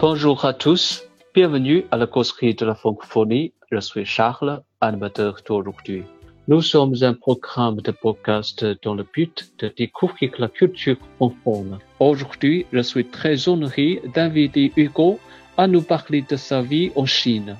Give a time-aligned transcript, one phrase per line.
[0.00, 1.02] Bonjour à tous,
[1.34, 3.52] bienvenue à la causerie de la francophonie.
[3.70, 6.04] Je suis Charles, animateur d'aujourd'hui.
[6.48, 11.78] Nous sommes un programme de podcast dans le but de découvrir la culture francophone.
[11.98, 15.18] Aujourd'hui, je suis très honoré d'inviter Hugo
[15.58, 17.58] à nous parler de sa vie en Chine.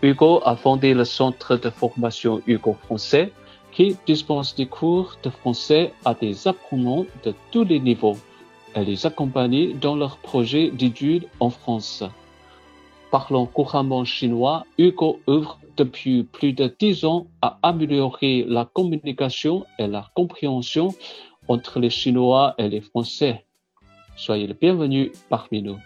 [0.00, 3.32] Hugo a fondé le centre de formation Hugo Français
[3.72, 8.16] qui dispense des cours de français à des apprenants de tous les niveaux
[8.75, 12.03] et les accompagne dans leurs projets d'études en France.
[13.11, 19.87] Parlant couramment chinois, Hugo œuvre depuis plus de dix ans à améliorer la communication et
[19.87, 20.93] la compréhension
[21.47, 23.45] entre les Chinois et les Français.
[24.15, 25.79] Soyez le bienvenu parmi nous.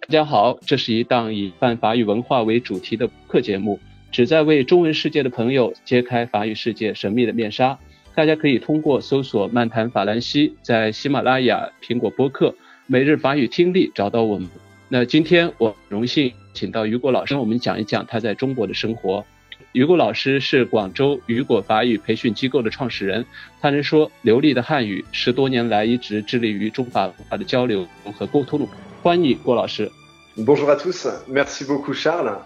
[0.00, 3.80] 大家好，这是一档以泛法语文化为主题的课节目，
[4.12, 7.78] 旨在为中文世界的朋友揭开法语世界神秘的面纱。
[8.19, 12.53] 大家可以通过搜索“漫谈法兰西”在喜马拉雅、苹果播客、
[12.85, 14.45] 每日法语听力找到我们。
[14.89, 19.23] 那今天我荣幸请到雨果老师，跟我们讲一讲他在中国的生活。
[19.71, 23.25] 雨果老师是广州雨果法语培训机构的创始人，
[23.61, 28.67] 他能说流利的汉语，十多年来一直致力于中法文化的交流和沟通。
[29.01, 29.89] 欢迎郭老师。
[30.35, 32.39] Bonjour à tous, merci beaucoup Charles。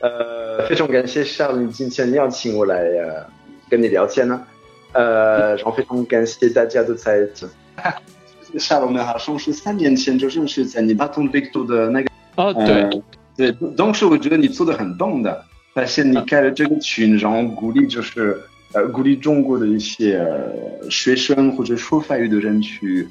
[0.00, 3.26] 呃，非常感谢 Charles 今天邀请我来呃
[3.68, 4.42] 跟你聊天呢。
[4.92, 7.28] 呃，然后非常感谢大家的在。
[8.56, 12.08] Charles，我们好像是三年前就认识在你巴东 Victor 的那个。
[12.36, 12.90] 哦，对、呃、
[13.36, 15.44] 对，当时我觉得你做的很棒的，
[15.74, 18.40] 但是你开了这个群，然后鼓励就是
[18.72, 23.06] 呃鼓励中国的一些、呃、学生或者说法语的人去。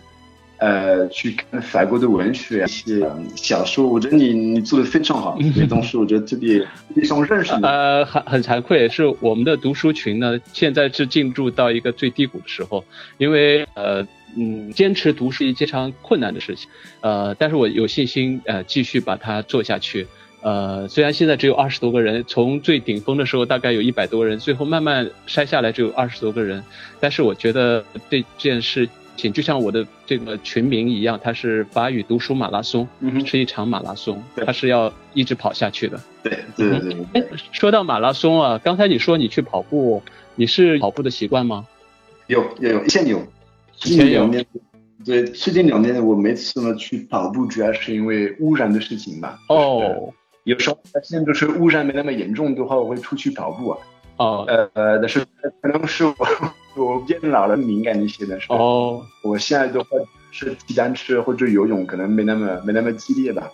[0.59, 7.61] 呃，去看法国的文学一些小说，我觉得你你做的非常好，所以当时我觉得特别非常认识你。
[7.63, 12.83] 呃，很很惭愧，是我们的读书群呢，现在是进入到一个最低谷的时候，
[13.19, 14.03] 因为呃
[14.35, 16.67] 嗯，坚持读是一件非常困难的事情，
[17.01, 20.07] 呃，但是我有信心呃继续把它做下去。
[20.41, 26.63] 呃，虽然现在只有二十多个人，从最顶峰的时候大概有一百多人，最后慢慢筛下来只有二十多个人，
[26.99, 28.89] 但是我觉得这件事。
[29.17, 35.99] 就像我的这个群名一样，它是法语读书马拉松，嗯、是一场马拉松，它是要一直跑下去的。
[36.23, 36.93] 对对对对。
[37.13, 40.01] 哎、嗯，说到马拉松啊，刚才你说你去跑步，
[40.35, 41.65] 你是跑步的习惯吗？
[42.27, 43.21] 有有有，以前有，
[43.85, 44.29] 以前有。
[45.05, 49.39] 对，最近两年我每次呢去跑步，主要是因为污染的事情吧。
[49.49, 50.13] 哦。
[50.43, 53.77] 有时候发现就是污染没那么严重的话，我会出去跑步啊。
[54.17, 54.45] 哦。
[54.73, 55.25] 呃，但是
[55.61, 56.15] 可能是我。
[56.85, 58.57] 我变老了，敏感一些的时候。
[58.57, 59.89] 哦，我现在的话
[60.31, 63.49] 是骑单车或者游泳，可能没那么没那么激烈吧。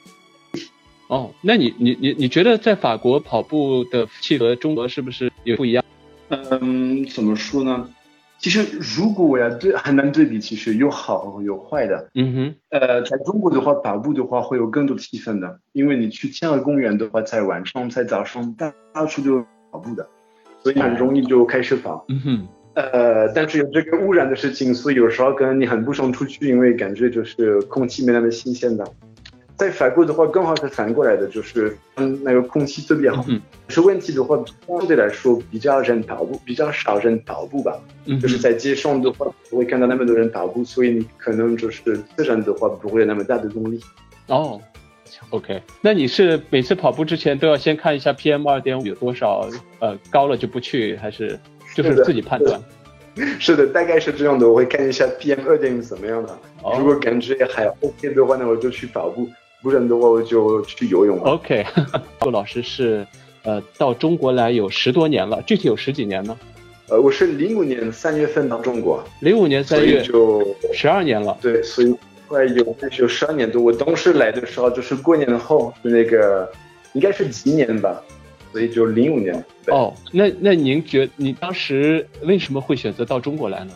[1.07, 5.83] 哦，那你你你你觉得在法国跑步的气和中国是不是也不一样？
[6.29, 7.89] 嗯，怎么说呢？
[8.39, 8.65] 其实
[8.97, 12.09] 如果我要对很难对比，其实有好有坏的。
[12.15, 12.55] 嗯哼。
[12.71, 18.53] 呃，在中国的话，跑步的话会有更多气氛的，因为你去天鹅公园的话，在晚上在早上
[18.93, 20.05] 到处都有跑步的，
[20.61, 22.03] 所以很容易就开始跑。
[22.09, 22.47] 嗯哼。
[22.75, 28.83] 呃，但是有这个污染的事情，所以有时候可能你很不想出去，因为感觉就是空气没那么新鲜的。
[29.55, 33.23] 在法国的话，刚好是反过来的，就是嗯，那个空气特别好。
[33.27, 33.39] 嗯。
[33.69, 34.35] 是问题的话，
[34.67, 37.79] 相对来说比较人跑步，比较少人跑步吧。
[38.05, 38.19] 嗯。
[38.19, 43.79] 就是在街上的话，不会看到那么多人跑步，所以你可能就是自然的话不会有那么大的动力。
[44.27, 44.59] 哦。
[45.29, 49.47] OK，那你是每次跑步之前都要先看一下 PM 二点五有多少？
[49.79, 51.39] 呃，高了就不去，还是？
[51.75, 52.61] 就是自己判断，
[53.39, 54.47] 是的，大概是这样的。
[54.47, 59.25] 我会看一下 PM 二点五怎么样的，哦、如果感觉还 OK 的话那，我就去跑步；
[59.61, 61.19] 不然的话，我就去游泳。
[61.21, 61.65] OK，
[62.19, 63.05] 杜老师是
[63.43, 66.37] 呃到中国来有十多年了，具体有十几年呢？
[66.89, 71.37] 呃，我是零五年三月份到中国，零五年三月就十二年了。
[71.41, 71.95] 对，所以
[72.27, 73.61] 快有有十二年多。
[73.61, 76.51] 我当时来的时候就是过年后，那个
[76.91, 78.03] 应该是几年吧。
[78.53, 83.73] 所以就零五年哦，那那您觉你当时为什么会选择到中国来呢？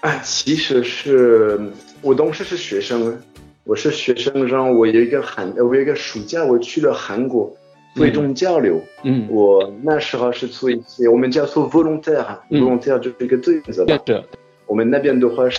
[0.00, 1.60] 啊，其实是
[2.00, 3.20] 我当时是学生，
[3.64, 7.52] 我是学生，然后我有一个寒，我有一个暑假我去了韩国
[7.96, 8.80] 做一种交流。
[9.02, 14.24] 嗯，我那时候是做一些我们叫做 volunteer，volunteer、嗯、就是一个志愿者。
[14.66, 15.58] 我们那边的话是。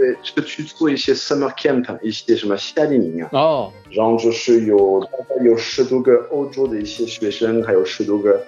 [0.00, 3.28] 对，是去做一些 summer camp，一些什么夏令营啊。
[3.32, 3.72] 哦。
[3.90, 8.42] 然后就是有大概有十多个欧洲的一些学生，还有十多个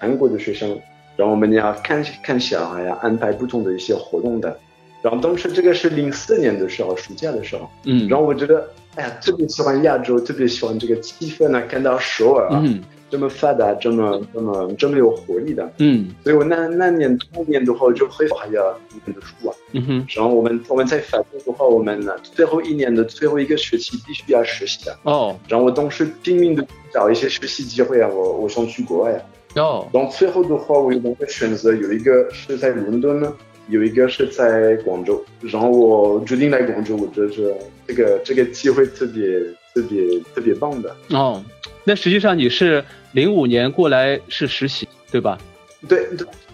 [0.00, 0.68] 韩国的学生。
[1.16, 4.58] 然后我们要看看小孩呀，安排不同的一些活动的。
[5.00, 7.70] 然后当时这个是零四年的时候，暑假的时候。
[7.84, 8.08] 嗯。
[8.08, 15.70] 然后我觉得，哎呀，特别喜欢亚洲，特别喜欢这个气氛啊，看到首尔啊，嗯、这么发达，这么这么这么有活力的。
[15.78, 19.54] 嗯所以我那那年那年的话，我就会还要一年的书啊。
[19.72, 24.96] 嗯哼，然后我们我们在法国的话，我们呢最后一年的最后一个学期必须要实习的。
[25.04, 29.22] 哦然后我当时拼命的找一些实习机会啊，我我想去国外啊。
[29.62, 33.32] 哦然后最后的话，我有两个选择，有一个是在伦敦呢，
[33.68, 35.24] 有一个是在广州。
[35.40, 37.56] 然后我决定来广州，我觉得
[37.86, 39.40] 这个这个机会特别
[39.74, 40.94] 特别特别棒的。
[41.10, 41.42] 哦，
[41.88, 45.38] 那实际上你是零五年过来是实习对吧？
[45.88, 46.00] 对，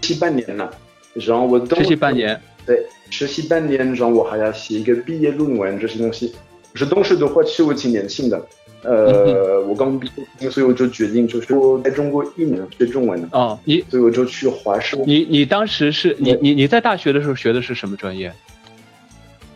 [0.02, 0.70] 实习半年了。
[1.14, 2.38] 然后我实习半年。
[2.66, 6.34] 对，实习半年，然后我还要写一个毕业论文这些东西。
[6.74, 8.46] 是当时的话，其实我挺年轻的，
[8.82, 10.08] 呃，我刚毕
[10.38, 14.96] 业，所以我就决定就是我在中国一年学中文的，哦，你所以我就去华师。
[15.06, 18.32] 你你当时是你你你在大学的时候学的是什么专业？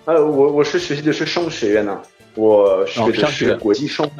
[0.07, 2.03] 呃，我我是学习的是商学院呢，
[2.35, 4.11] 我学的是国际商，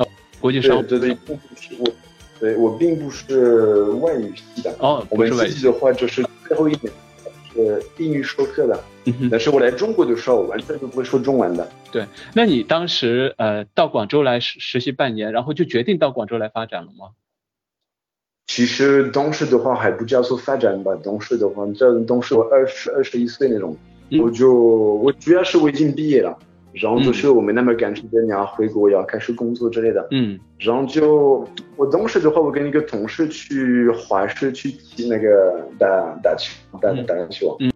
[0.47, 1.93] 国际商对对对，并不是我，
[2.39, 5.17] 对我并不是外语系的，哦，我。
[5.17, 6.93] 们自己的话就是最后一点
[7.53, 11.69] 是英语授课的，嗯哼，但是我来中国的时候，完全都不会说中文的。
[11.91, 17.09] 对那你当时呃到广州来实实习半年，然后就决定到广州来发展了吗？
[18.47, 23.77] 其实当时的话还不叫做发展吧，当时的话，这当时我二十二十一岁那种，
[24.11, 26.39] 嗯我就我主要是我已经毕业了，
[26.81, 30.39] 然后就是我没那么赶时间，你要回国要开始工作之类的，嗯。
[30.59, 31.47] 然后就
[31.77, 35.87] 我当时的话，我跟一个同事去华师去踢那个打
[36.23, 37.07] 打球打嗯。
[37.07, 37.73] 打篮球，嗯，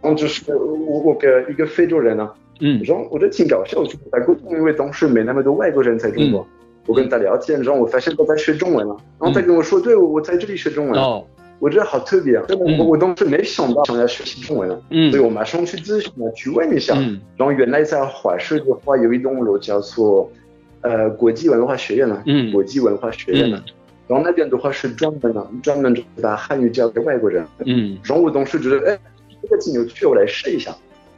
[0.00, 2.30] 然后就是我我跟一个非洲人呢、
[2.60, 2.80] 嗯。
[2.84, 6.40] 然后我觉得挺搞笑，我去跟他沟通，因为当时没那么多外国人在中国。
[6.40, 6.46] 嗯。
[6.86, 11.00] 我跟他聊天，然后我发现他在学中文了，然后他跟我说：“对，我我在这里学中文。
[11.00, 11.24] 哦
[11.58, 12.44] 我觉得好特别啊！
[12.46, 16.94] 真的，嗯我我当时没想到想要学习中文了，嗯所以我马上去咨询了，去问一下。
[16.98, 20.30] 嗯然后原来在华师的话，有一栋楼叫做
[20.82, 23.72] 呃国际文化学院呢，嗯国际文化学院呢嗯。
[24.08, 27.46] 然后那边的话是专门的，专门把汉语教给外国人。
[27.64, 28.98] 嗯然后我当时觉得，哎，
[29.42, 30.74] 这个挺有趣，我来试一下。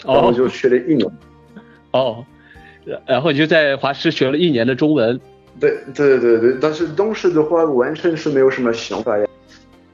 [0.07, 1.11] 然后就学了一年。
[1.91, 2.25] 哦，
[3.05, 5.19] 然后你就在华师学了一年的中文。
[5.59, 9.27] 对对对对，但是当时的话完全是没有什么想法呀，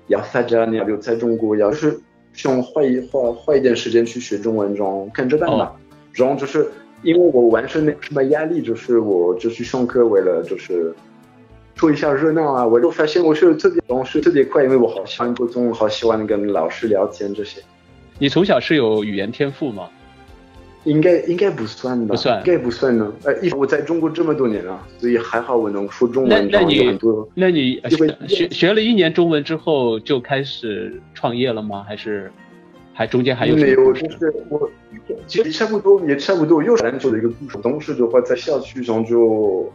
[0.08, 1.98] 要发展，要留在中国，要就是
[2.32, 5.74] 想花一花花一点时间去学中文，然后看着办吧。
[6.12, 6.66] 然后就是
[7.02, 10.94] 因为我完全没有什么压力，就是我就去上课，为了就是
[11.76, 12.66] 凑一下热闹啊。
[12.66, 17.60] 我就发现我学的特别，东西特别快，因为我好喜欢沟通，好喜欢跟老师聊天这些。
[18.18, 19.88] 你从小是有语言天赋吗？
[20.84, 22.14] 应该应该不算吧？
[22.14, 23.12] 不算应该不算呢。
[23.24, 27.28] 呃，一我在中国这么多年了，所以还好我能说中文，那那你有很多。
[27.34, 31.84] 那你学学学了一年中文之后就开始创业了吗？
[31.86, 32.30] 还是
[32.92, 34.70] 还中间还有没有，就是我
[35.26, 37.58] 其实差不多，也差不多，又是篮球的一个故事。
[37.62, 39.70] 当时的话，在校区上就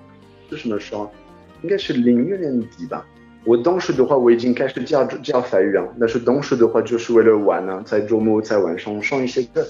[0.49, 1.11] 是什么时候？
[1.61, 3.05] 应该是零六年底吧。
[3.43, 9.65] 我当时的话，我已经开始教教法语了，但是当时的话就是为了玩呢、在周末在晚上上一些课，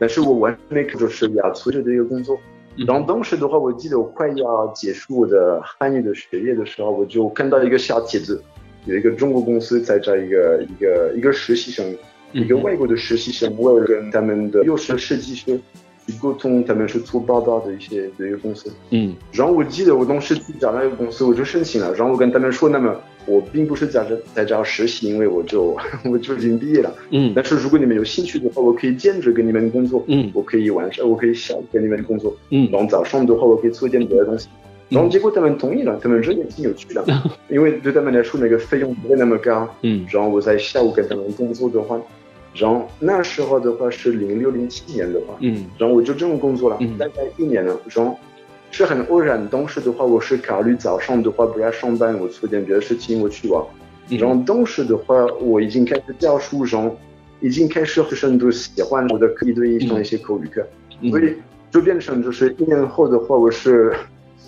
[0.00, 2.36] 但是我完全没课，就是要辞职的一个工作。
[2.76, 2.86] 嗯。
[2.86, 8.42] 然后当时的话，我记得我快要结束我的汉语的学业的时候，我就看到一个小帖子，
[8.86, 11.84] 有一个中国公司在招一个一个一个实习生，
[12.32, 15.60] 一个嗯外国的实习生，为了跟他们的幼师设计师去
[16.12, 18.72] 沟通，他们是做报道的一些的一个公司。
[18.90, 19.14] 嗯。
[19.32, 22.94] 然后我记得我当时去找那个公司，我就申请了，然后我跟他们说，那么
[23.26, 25.76] 我并不是在这在这实习，因为我就
[26.10, 26.94] 我就已经毕业了。
[27.10, 27.32] 嗯。
[27.34, 30.30] 但是如果你们有兴趣的话，我可以兼职给你们工作，嗯。
[30.34, 32.68] 我可以晚上我可以下午给你们工作，嗯。
[32.72, 34.48] 然后早上的话我可以做一点别的东西。
[34.88, 37.04] 然后结果他们同意了，他们觉得也挺有趣的，
[37.48, 39.68] 因为对他们来说那个费用不会那么高。
[39.82, 40.04] 嗯。
[40.10, 41.96] 然后我在下午跟他们工作的话，
[42.54, 47.78] 然后那时候的话是零六零七年的话，嗯然后我就这么工作了，嗯大概一年了。
[47.94, 48.18] 然后
[48.70, 53.62] 是很偶然，当时的话我是考虑早上的话不要上班，我做点别的事情，我去玩。
[54.08, 56.96] 嗯然后当时的话我已经开始教书，然后
[57.40, 60.66] 已经开始学生都喜欢我的课，一对一上一些口语课，
[61.00, 61.36] 嗯所以
[61.70, 63.94] 就变成就是一年后的话，我是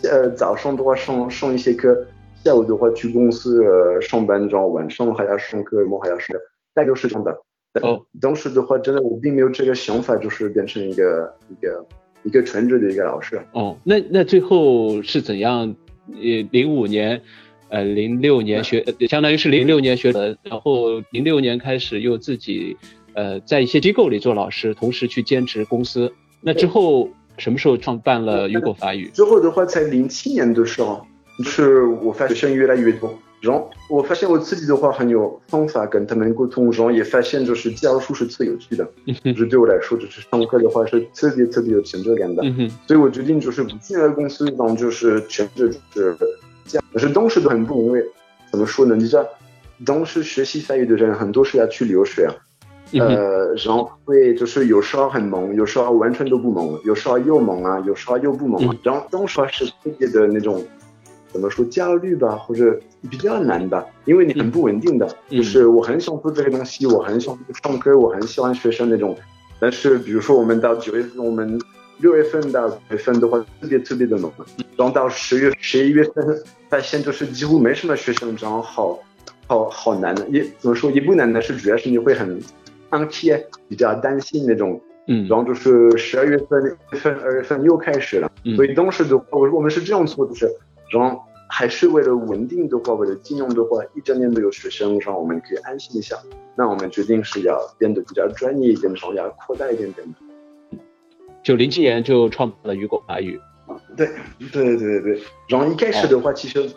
[0.03, 1.97] 呃早上的话上上一些课，
[2.43, 6.43] 下午的话去公司呃上班，然后晚上还要上课，我还要上课，
[6.75, 7.41] 大概就是这样的。
[7.81, 11.87] 哦，当时的话，真的我并没有这个想法，就是变成一个一个
[12.25, 13.41] 一个全职的一个老师。
[13.53, 15.75] 哦，那那最后是怎样？
[16.09, 17.23] 呃，零五年，
[17.69, 22.77] 呃，零六年学，呃相当于是零六年学的，然后零六年开始又自己，
[23.15, 26.13] 呃，在一些机构里做老师，同时去兼职公司。
[26.41, 29.09] 那之后什么时候创办了雨果法语？
[29.15, 31.07] 之后的话，在零七年的时候，
[31.39, 38.89] 就是我发现学生越来越多，然后我发现我自己的话很有方法跟他们沟通，然后也发现就是教书是最有趣的，
[39.25, 42.43] 就是对我来说，就是上课的话是特别特别有成就感的。
[42.87, 46.17] 所以我决定就是不进那个公司，然后就是全职就是
[46.67, 46.85] 这样。
[46.93, 48.01] 但是当时都很不因为
[48.51, 48.95] 怎么说呢？
[48.95, 49.27] 你知道，
[49.85, 52.29] 当时学习法语的人很多是要去留学，
[52.93, 58.63] 呃，然后会就是有时候很忙，有时候完全都不忙，有时候又忙啊，有时候又不忙。
[58.85, 60.65] 然后当时是特别的那种，
[61.33, 62.79] 怎么说焦虑吧，或者
[63.11, 65.09] 比较难吧，因为你很不稳定的。
[65.29, 69.17] 就是我很想做这个东西，我很想唱歌，我很喜欢学生那种。
[69.59, 71.61] 但是比如说我们到九月份，我们。
[71.99, 74.33] 六月份到月份的话，特别特别的忙。
[74.77, 78.99] 然后到十月、十一月份，发现就是几乎没什么学生，然后好
[79.47, 80.27] 好好难的。
[80.29, 82.41] 也怎么说，也不难的是，主要是你会很
[82.91, 84.81] anxious，比较担心那种。
[85.07, 85.29] 嗯。
[85.29, 88.29] 然后就是十二月份、月份、二月份又开始了。
[88.45, 88.57] 嗯。
[88.57, 90.51] 所以当时的话，我我们是这样做，就是，
[90.93, 91.19] 然后
[91.49, 96.17] 还是为了稳定的话，为了金融的话，一整年都有学生，让我们可以安心一下。
[96.55, 100.07] 那我们决定是要变得比较专业一点，然后要扩大一点点。
[101.43, 104.07] 就零七年就创办了雨果法语，啊，对，
[104.53, 106.71] 对对对对然后一开始的话，其实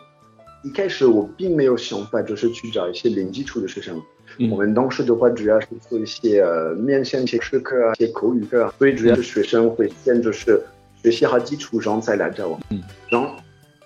[0.64, 4.02] 一开始我并没有想法，就是去找一些零基础的学生。
[4.50, 6.44] 我们当时的话，主要是做一些
[6.78, 10.62] 面向一些试课啊，一些口语课，所以主要是学生会先就是
[11.02, 12.60] 学习好基础，然后再来找我。
[12.72, 13.36] 嗯，然后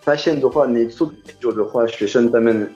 [0.09, 2.67] 发现的话，你做越久的话，学生他们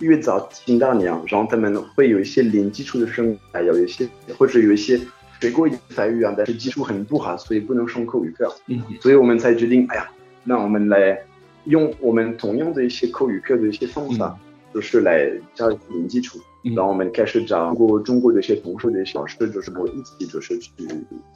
[0.00, 5.00] 越早听到你啊，然后他们会有一些零基础的生，还有一些或者有一些。
[5.40, 8.54] 学过一点法语啊，但是基础很不好，所以不能上口语课。
[8.66, 10.06] 嗯，所以我们才决定，哎呀，
[10.44, 11.18] 那我们来
[11.64, 14.38] 用我们同样的一些口语课的一些方法，
[14.74, 16.38] 就是来教零基础。
[16.76, 20.70] 然后我们开始找过中国的一些同事的一些老师，就是我一起就是去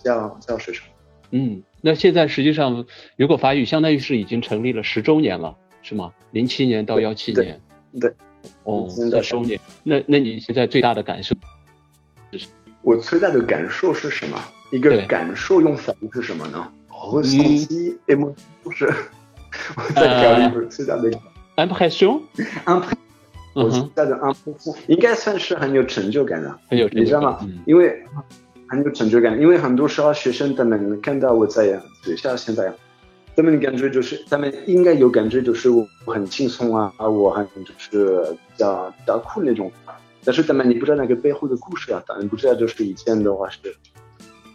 [0.04, 0.85] 教教学生。
[1.31, 2.87] 嗯，那现在实际上，
[3.19, 6.11] 如果法语相当于是已经成立了十周年了，是吗？
[6.31, 7.61] 零七年到幺七年。
[8.00, 8.11] 对。
[8.62, 9.61] 哦，十周年。
[9.83, 11.37] 那那你现在最大的感受？
[12.81, 14.43] 我最大的感受是什么？
[14.73, 16.73] 一个感受用法语是什么呢？
[16.88, 18.87] 我手机 M 不是
[19.76, 21.11] 我在考虑最大的
[21.57, 22.97] impression，impression，
[23.55, 27.47] 我最大的 impression 应该算是很有成就感的，很有你知道吗？
[27.67, 28.03] 因为
[28.75, 32.73] 很有成就感，因为很多时候学生他们看到我在学校现在，
[33.37, 39.71] 他们的感觉就是他们应该有感觉就是我很轻松啊，我很就是比较比较酷那种。
[40.25, 43.59] 但是他们你不知道那个背后的故事啊，当然不知道就是以前的话是，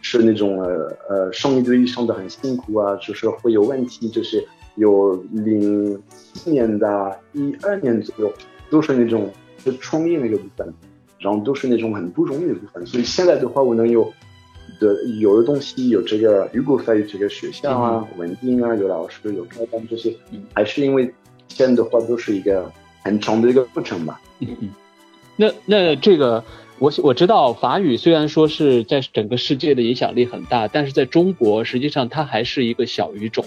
[0.02, 4.44] 是那种呃呃上一堆上的很辛苦啊，就是会有问题，就是
[4.76, 6.02] 有零
[6.34, 8.34] 七年的一二年左右
[8.70, 9.32] 都是那种
[9.64, 10.74] 就创业那个部分，
[11.20, 14.12] 然后都是那种很不容易的部分，所以现在的话我能有
[14.80, 20.16] 的有的东西有这个如果法语这个学校啊稳定啊有老师有开班这些，
[20.54, 21.14] 还是因为
[21.50, 22.72] 现在的话都是一个
[23.04, 24.22] 很长的一个过程吧。
[24.40, 24.70] 嗯嗯。
[25.36, 26.44] 那那这个
[26.80, 33.44] 我我知道法语虽然说是在整个世界的影响力很大，但是在中国实际上它还是一个小语种，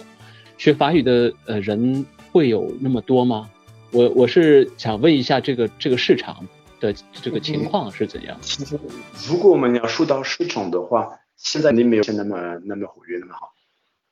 [0.58, 3.48] 学法语的呃人会有那么多吗？
[3.90, 6.46] 我我是想问一下这个这个市场
[6.82, 8.36] 的这个情况是怎样？
[8.42, 8.78] 其实
[9.26, 13.54] 如果我们要说到市场的话，现在你没有那么那么活跃那么好。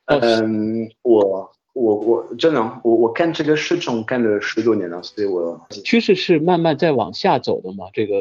[0.06, 1.52] 嗯，我。
[1.72, 7.86] 我我真的我我干这个市场干了十多年了，所以我趋势是慢慢在往下走的嘛？
[7.94, 8.20] 这个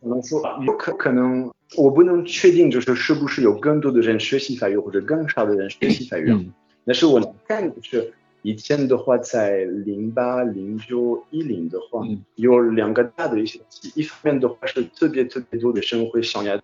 [0.00, 6.30] 可能说有可可能我不能确定，就是是不是有更多的人学习法语，或者更少的人学习法语。
[6.30, 6.52] 嗯。
[6.84, 8.14] 但是我干就是
[8.48, 12.02] 以前的话，在零八、零九、一零的话，
[12.36, 13.60] 有两个大的一些
[13.94, 16.54] 一方面的话是特别特别多的生会想要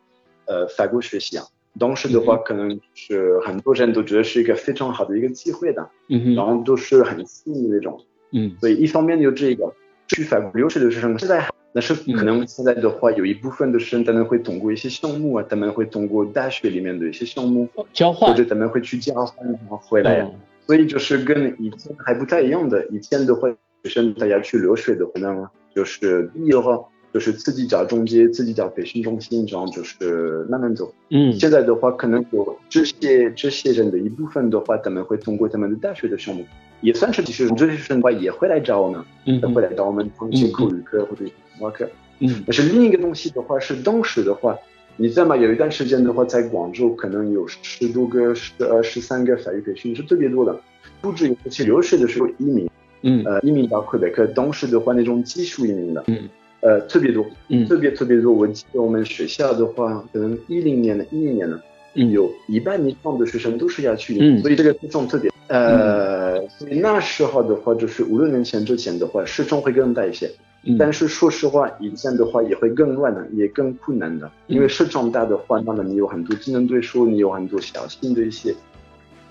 [0.46, 1.44] 呃法国学习啊。
[1.78, 8.00] 当时的话，可能是很多人都觉得是一个非常好的一个机会的，嗯然后都是很幸运的那种，
[8.30, 9.70] 嗯，所以一方面有这个
[10.08, 20.30] 去法国留学的学生，现在但是可能现在的话，有一部分的学生他们会通过一些项目啊，他们会通过大学里面的一些项目交换，或者他们会去交换然后回来，
[20.66, 23.48] 所以就是跟以前还不太一样的，以前的话，
[23.82, 26.78] 学生大家去留学的话呢，就是第一的话。
[27.14, 30.92] 就是自己找中介，自己找培训中心，这样就是慢慢走。
[31.10, 36.44] 嗯，现在的话，可能有这些这些人的一部分的话，他们会通过他们的大学的项目，
[36.80, 41.88] 也算是其实这些学生的话也会来找我们，嗯，会来找我们上一些口语课或者什么课。
[42.18, 44.58] 嗯，但是另一个东西的话是当时的话，
[44.96, 45.36] 你知道吗？
[45.36, 50.60] 有一段时间的话，在广州可能有十多个、十呃十三个法语培训是特别多的，
[51.00, 52.70] 不止有去留学的时候移民，
[53.02, 56.28] 嗯，呃移民到魁北克，当时的话那种技术移民的，嗯。
[56.60, 58.32] 呃，特别多，嗯，特别特别多。
[58.32, 61.60] 我记得我们学校的话，可能一零年的、一零年的，
[61.92, 65.30] 嗯，有一半以上的学生都是要去的，所以这个非常特别。
[65.48, 70.30] 呃，所以那时候的话，就是五六年前之前的话，市场会更大一些。
[70.78, 74.30] 但是说实话，以前的话也会更乱的，也更困难的。
[74.46, 78.54] 因为市场大的话，那么你有很多竞争对手，你有很多小型的一些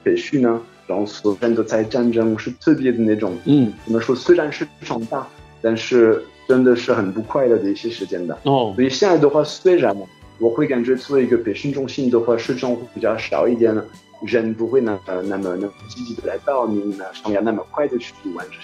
[0.03, 3.37] 培训呢，然后所有人都在战争，是特别的那种。
[3.45, 4.15] 嗯，怎么说？
[4.15, 5.27] 虽然市场大。
[5.65, 8.37] 但是真的是很不快乐的一些时间的。
[8.43, 9.95] 哦，所以现在的话，虽然
[10.37, 13.73] 我会感觉作为一个培训中心的话，市场会比较少一点，
[14.25, 18.55] 人不会那那么那么积极的来报名那，上要那么快的去读完这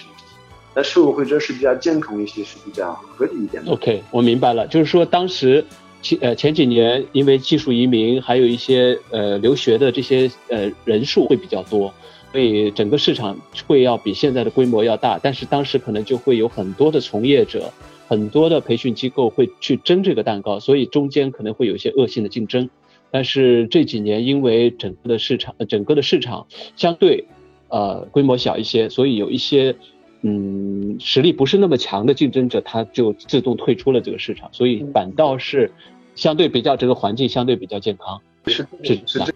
[0.70, 0.76] 些。
[0.76, 3.72] 但是我会觉得是比较健康一些，是比较合理一点的。
[3.72, 5.66] OK，我明白了，就是说当时
[6.02, 11.94] 前呃前几年因为技术移民，还有一些呃留学的这些呃人数会比较多，
[12.32, 15.20] 所以整个市场会要比现在的规模要大。
[15.22, 17.74] 但是当时可能就会有很多的从业者，
[18.08, 22.70] 很多的培训机构会去争这个蛋糕，所以中间可能会有一些恶性的竞争。
[23.12, 26.46] 但是这几年因为整个的市场整个的市场
[26.76, 27.26] 相对
[27.68, 29.76] 呃规模小一些，所以有一些。
[30.22, 35.72] 嗯，实力不是那么强的竞争者，他就自动退出了这个市场，所以反倒是
[36.16, 38.20] 相对比较这个环境相对比较健康。
[38.48, 39.34] 是是是这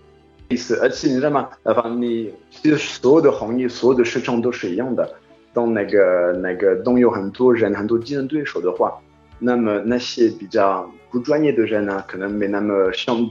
[0.50, 1.50] 意思，而且你知道吗？
[1.63, 3.32] 呃，反正你其实所有的。
[3.32, 4.04] 行业、所有的。
[4.04, 5.10] 市场都是一样的。
[5.54, 8.72] 当那个那个当有很多人、很多竞争对手的。
[8.72, 8.94] 话，
[9.40, 11.63] 那么那些比较不专业的。
[11.66, 13.30] 人呢，可能没那么像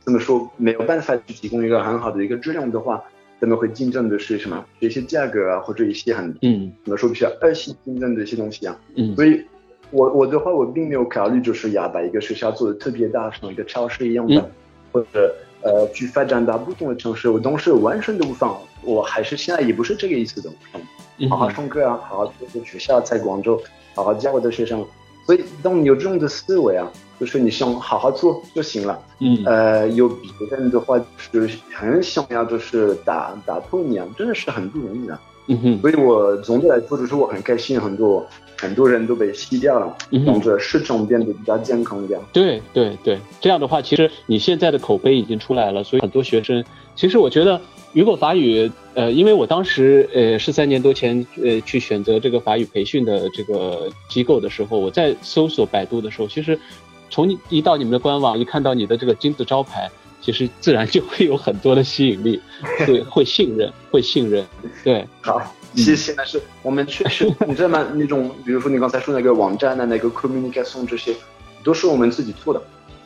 [0.00, 2.24] 怎么说，没有办法去提供一个很好的。
[2.24, 2.78] 一个质量的。
[2.78, 3.02] 话。
[3.42, 4.64] 他们会竞争的是什么？
[4.78, 8.78] 一些价格啊，或者一些很嗯，怎么说比较恶性竞争的一些东西啊。
[8.94, 9.42] 嗯，所以，
[9.90, 14.48] 我我的话，我并没有考虑就是要把一个学校做的特别大，像一个超市一样的，
[14.92, 17.28] 或者呃去发展到不同的城市。
[17.28, 20.48] 我当时完全都不放，我还是现在也不是这个意思的。
[21.18, 23.60] 嗯，好好上课啊，好好做学校在广州，
[23.96, 24.86] 好好教我的学生。
[25.26, 26.88] 所以，当你有这种的思维啊。
[27.22, 30.98] 就是你想好好做就行了，嗯，呃，有别人的话
[31.30, 35.80] 就是很想要，就是打打破你啊，真的是很不容易的，嗯哼。
[35.80, 38.26] 所以我总的来说就是我很开心，很多
[38.58, 42.18] 很多人都被吸掉了，让这市场变得比较健康一点。
[42.32, 46.64] 对对对，这样的话，其实你现在的口碑已经出来了，所以很多学生，
[46.96, 47.60] 其实我觉得
[47.92, 56.58] 雨果法语，呃，因为我当时呃是三年多前呃去选择这个法语培训的这个机构的时候，我在搜索百度的时候，其实。
[57.12, 59.90] 从你一到你们的官网，一看到你的这个金字招牌，
[60.22, 62.40] 其实自然就会有很多的吸引力，
[62.86, 64.42] 会会信任，会信任。
[64.82, 65.38] 对，好，
[65.74, 66.14] 谢谢。
[66.16, 67.86] 但是我们确实，你知道吗？
[67.94, 71.14] 那种，比如说你刚才说那个网站的那个 communication 这些，
[71.62, 72.62] 都是我们自己做的。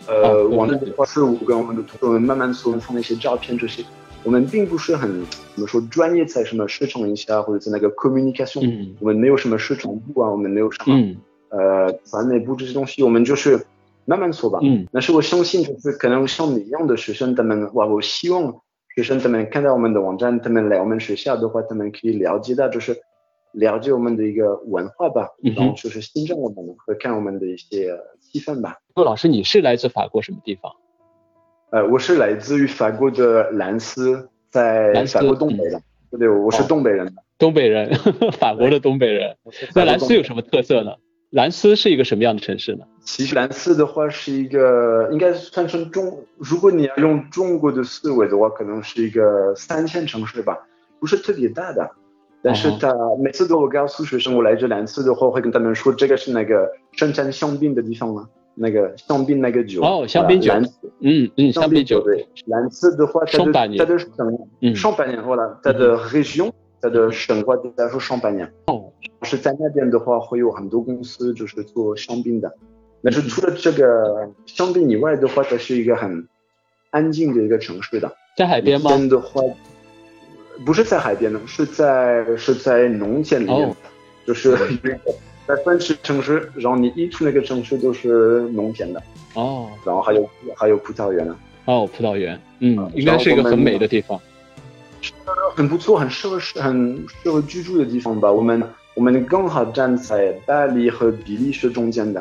[0.06, 3.84] 呃，网站的话是我跟我们的同事们慢慢做，放那些照片这些。
[4.22, 10.94] 我们并不是很怎么说专业，在什么市场营销或者在那个 communication，我们没有什么市场部啊，我们没有什么
[11.48, 13.66] 呃传媒部这些东西，我们就是。
[14.06, 18.62] 慢慢说吧，嗯，但是我相信就是可能像你一样的学生，他们哇，我希望
[18.94, 22.96] 学生他们看到我们的网站，他们来我们学校的话，他们可以了解到就是
[23.52, 28.78] 了解我们的一个文化吧，然后就是欣赏我们和看我们的一些气氛吧。
[28.94, 30.72] 陆老师，你是来自法国什么地方？
[31.70, 37.12] 呃，我是来自于法国的兰斯，在法国东北的，对对，我是东北人。
[37.38, 37.92] 东北人，
[38.38, 39.36] 法国的东北人。
[39.74, 40.92] 那兰斯有什么特色呢？
[41.30, 42.84] 兰斯是一个什么样的城市呢？
[43.04, 50.56] 其实兰斯的话是一个，应该算成中，如果你要用中国的思维的话，可能是一个三线城市吧，
[51.00, 51.90] 不是特别大的。
[52.42, 58.28] 但是他每次都我告诉学生，我来这兰斯的话，会跟他们说，这个是那个生产香槟的地方吗？
[58.54, 60.52] 那个香槟那个酒哦，香槟酒，
[61.00, 62.24] 嗯嗯，香槟酒对。
[62.46, 64.08] 兰斯的话，它的它的省，
[64.76, 66.52] 上半年，后了，它的 region。
[66.78, 68.85] 它的省话就在说上半年，哦，
[69.22, 72.52] 是在那边的话会有很多公司就是做香槟的，
[73.02, 76.28] 但是除了这个香槟以外的话，它是一个很
[76.90, 78.90] 安静的一个城市的，在海边吗？
[79.08, 79.40] 的话，
[80.64, 83.74] 不是在海边的，是在是在农田里面，
[84.26, 84.56] 就是
[85.46, 89.02] 在奔驰城市，然后你一出那个城市就是农田的，
[89.34, 94.20] 哦，然后还有还有葡萄园呢，哦，葡萄园，嗯，应该是一个很美的地方。
[95.54, 98.30] 很不错，很适合很适合居住的地方吧。
[98.30, 98.62] 我们
[98.96, 102.20] 我们刚好站在巴黎和比利时中间的，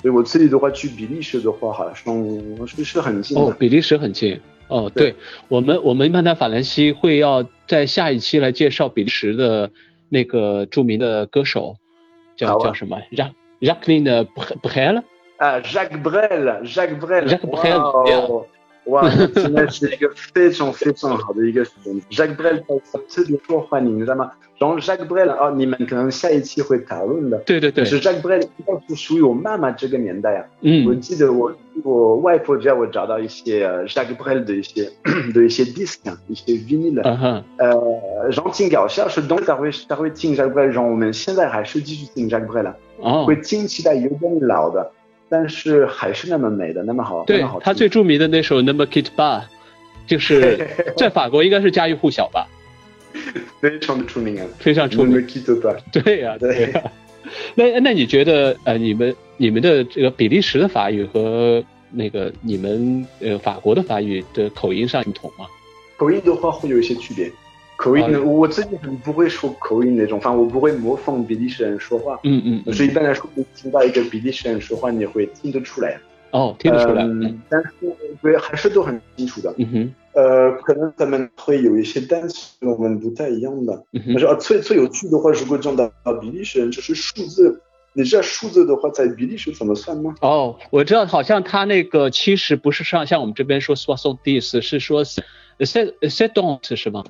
[0.00, 3.54] 所以我这里的话去比利时的话，好像是是很近哦。
[3.58, 4.90] 比利时很近哦。
[4.94, 5.14] 对，
[5.48, 9.70] 我们我们曼达法兰西会要在下一期来介绍比利时的
[10.08, 11.76] 那个著名的歌手，
[12.36, 14.26] 叫叫什么？Jack Jacqueline
[14.62, 15.02] Brel
[15.36, 18.46] 啊，Jacques Brel，Jacques Brel，Jacques Brel。
[18.86, 21.90] 哇，真的是一个非常非常好的一个选择。
[22.10, 22.60] Jacques Brel
[23.08, 24.30] 特别受欢迎，你知道吗？
[24.58, 27.38] 然后 Jacques Brel 啊，你们可能下一期会讨论的。
[27.38, 27.84] 对对对。
[27.84, 30.44] 是 Jacques Brel 应该是属于我妈妈这个年代啊。
[30.60, 30.86] 嗯。
[30.86, 34.90] 我记得我我外婆家我找到一些 Jacques Brel 的一些
[35.34, 37.00] 的一些 disc，一些 vinyl。
[37.02, 37.44] 嗯哼。
[37.58, 42.74] 呃，然后挺搞笑，是当时他会他会听 Jacques Brel，然后我们现在还是继续听 Jacques Brel。
[43.00, 43.24] 哦。
[43.26, 44.92] 会听起来有点老的。
[45.28, 49.40] 但是还是那么美的，那么好，对他最著名的那首《Number Kit Bar》，
[50.06, 52.46] 就是 在法国应该是家喻户晓吧？
[53.60, 55.14] 非常的出名啊，非常出名。
[55.14, 56.82] Number Kit Bar，对呀，对呀。
[57.54, 65.46] 那那你觉得呃，你们你们的这个比利时的法语和那个你们呃法国的法语的口音上不同吗？
[65.96, 67.30] 口音的话会有一些区别。
[67.76, 72.18] 口音，我自己很不会说口音那种，反正我不会模仿比利时人说话。
[72.22, 72.72] 嗯嗯。
[72.72, 75.98] 所以一般来说，你听到一个比利时人说话，你会听得出来。
[76.30, 77.02] 哦，听得出来。
[77.04, 77.42] 嗯。
[77.48, 77.68] 但是
[78.22, 79.54] 对，还是都很清楚的。
[79.58, 79.94] 嗯哼。
[80.14, 83.84] 呃，可能咱们会有一些单词跟我们不太一样的。
[83.92, 87.60] 但是啊，最最有趣的话，如果讲到比利时人，就是数字。
[87.96, 90.14] 你知道数字的话，在比利时怎么算吗？
[90.20, 97.04] 哦，我知道，好像他那个七十不是像像我们这边说 soixante 是说 sept septante 是吗？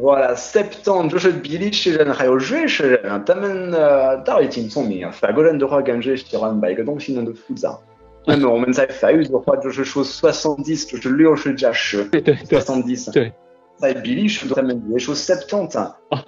[0.00, 5.10] 哇，septante 就是比利时人还有瑞士人啊，他们呃倒也挺聪明啊。
[5.12, 7.78] 法国人的话，感觉喜欢把一个东西弄得复杂。
[8.26, 13.12] 那么我们在法语的话，就是说 soixante 就是六十加十，对对对，soixante。
[13.12, 13.32] 对。
[13.76, 15.78] 在比利时，他们也说 septante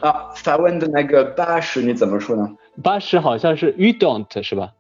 [0.01, 0.33] 啊。
[0.35, 2.49] 法文的那个八十你怎么说呢？
[2.83, 4.73] 八十好像是 u don't 是吧？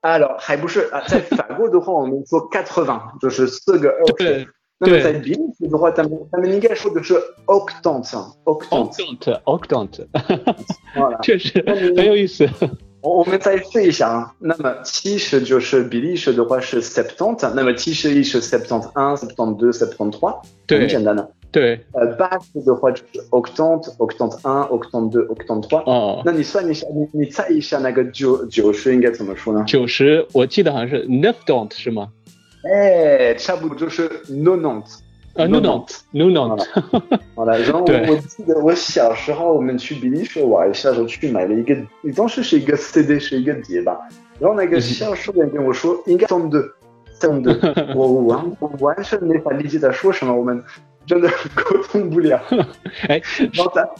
[0.00, 4.46] 啊，还不是啊，在法国的话，我们说 quatre-vingts，就是四个二十。
[4.78, 10.05] 那么在比利 时的话，他们他们应该说的是 octante，octante，octante。
[11.21, 12.47] 确实很有意思。
[13.01, 14.35] 我我们再试一下啊。
[14.39, 21.31] 那么七十就是比利时的话是 septante，那么七十一是 septante-un，septante-deux，septante-trois，很简单的。
[21.51, 25.83] 对，呃，八十的话就是 octante，octante-un，octante-deux，octante-trois。
[25.85, 29.65] 哦，那你算一下，你你猜一下那个九九十应该怎么说呢？
[29.67, 32.07] 九十，我记得好像是 neuf-dont 是吗？
[32.63, 34.07] 哎，差不多就是
[35.36, 35.82] nonant。
[35.82, 36.66] 啊，nonant，nonant。
[37.36, 41.76] 好了，然后我记得我小时候我们去比利时玩，小时候去买了一个，
[42.16, 43.96] 当时是一个 CD，是一个碟吧。
[44.38, 46.62] 然后那个销售员跟我说应该送的，
[47.20, 50.62] 送的， 我完我完全没法理解他说什么，我们。
[51.06, 52.36] 真的 沟通不了。
[53.06, 53.22] 哎，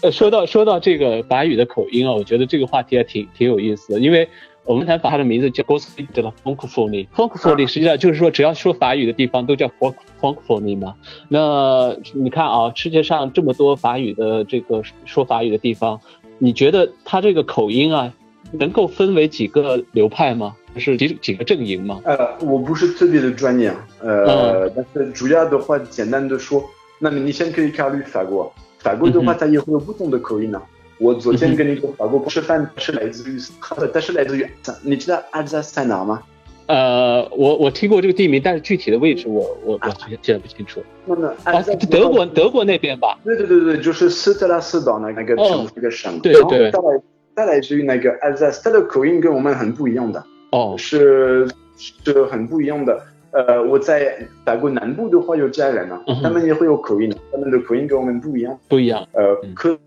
[0.03, 4.29] 呃，说到说到这个法语的口音啊，我觉得这个话题还挺挺有意思的，因为
[4.67, 6.89] 我们才把它的名字叫 g o s p e l f r a n c o p h o
[6.89, 9.95] n i f r a n c o p h o n i 实际上就是说只要说法语的地方都叫 Franc
[10.19, 10.95] f r a n c o p h o n i 嘛。
[11.29, 16.01] 那你看啊，世界上这么多法语的这个说法语的地方，
[16.39, 18.13] 你觉得它这个口音啊，
[18.53, 20.55] 能够分为几个流派吗？
[20.77, 22.01] 是几几个阵营吗？
[22.05, 26.63] 呃，我不是特别的专业，呃，但是主要的话，简单的说。
[26.99, 30.61] 那么你先可以考虑法国，法国的话它也会有不同的口音呢。
[30.99, 34.47] 我昨天跟你说法国吃饭是来自于，它是来自于，
[34.83, 36.23] 你知道阿尔萨斯在哪吗？
[36.67, 40.83] 呃，我我听过这个地名，但是具体的位置我我我记得不清楚。
[41.05, 43.17] 那么啊，德国德国那边吧？
[43.25, 46.19] 对对对对，就是斯特拉斯岛那那个省那个省。
[46.19, 46.71] 对对。
[46.73, 47.01] 再来
[47.37, 50.21] 再来自于那个阿尔萨斯，它的口音跟我们很不一样的。
[50.51, 50.75] 哦。
[50.77, 53.01] 是是很不一样的。
[53.31, 59.07] 呃，我在法国南部的话有家人啊，他们也会有口音，他们的口音跟我们不一样，不一样。
[59.13, 59.79] 呃，可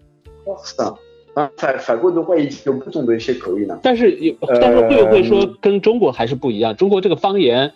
[0.56, 6.76] 法法法国的话已经有不同的一些口音呢，但是有，但是会不会说跟中国还是不一样？
[6.76, 7.72] 中国这个方言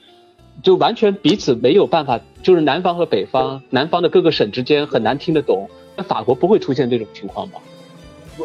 [0.61, 5.69] 就完全彼此没有办法，就是南方和北方，南方的各个省之间很难听得懂。
[5.95, 7.59] 那法国不会出现这种情况吗？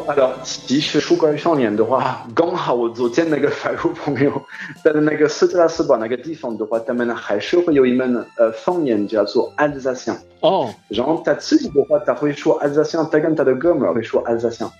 [0.05, 4.31] 啊，其实说关于方言的话，刚好我昨天那个法国朋友
[4.83, 10.15] 在那个斯特拉斯堡那个地方的话，他们还是会有一门呃方言叫做阿尔萨乡。
[10.41, 10.71] 哦。
[10.89, 14.71] 然后他自己的话，他会说阿尔萨乡，他跟他的哥们儿会说阿尔萨乡。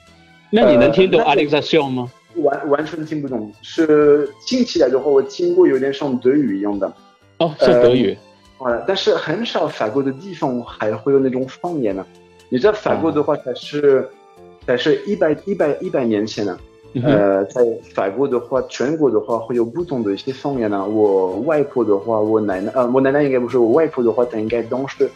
[0.52, 2.12] 那你能听懂阿尔萨乡吗？
[2.36, 6.94] 完完全听不懂，是听起来的话，我听过有点像德语一样的。
[7.40, 8.16] 哦，是德语。
[8.60, 12.06] 好了，但是很少法国的地方还会有那种方言呢。
[12.50, 14.08] 你知道法国的话，它是。
[14.70, 16.60] 但是一百一百一百年前呢，
[17.04, 20.88] 呃，在法国的话，全国的话会有不同的一些方言呢。
[20.88, 25.10] 我外婆的话，我奶奶，呃，我奶奶应该不是我外婆的话，她应该当时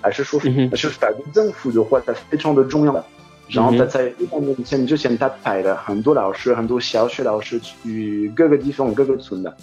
[0.00, 0.40] 还是说，
[0.74, 3.04] 是法国政府的话，它非常的重要的。
[3.48, 9.54] 然后他在一百年前之前，他派了很多老师，很多小学老师去各个地方、各个村的。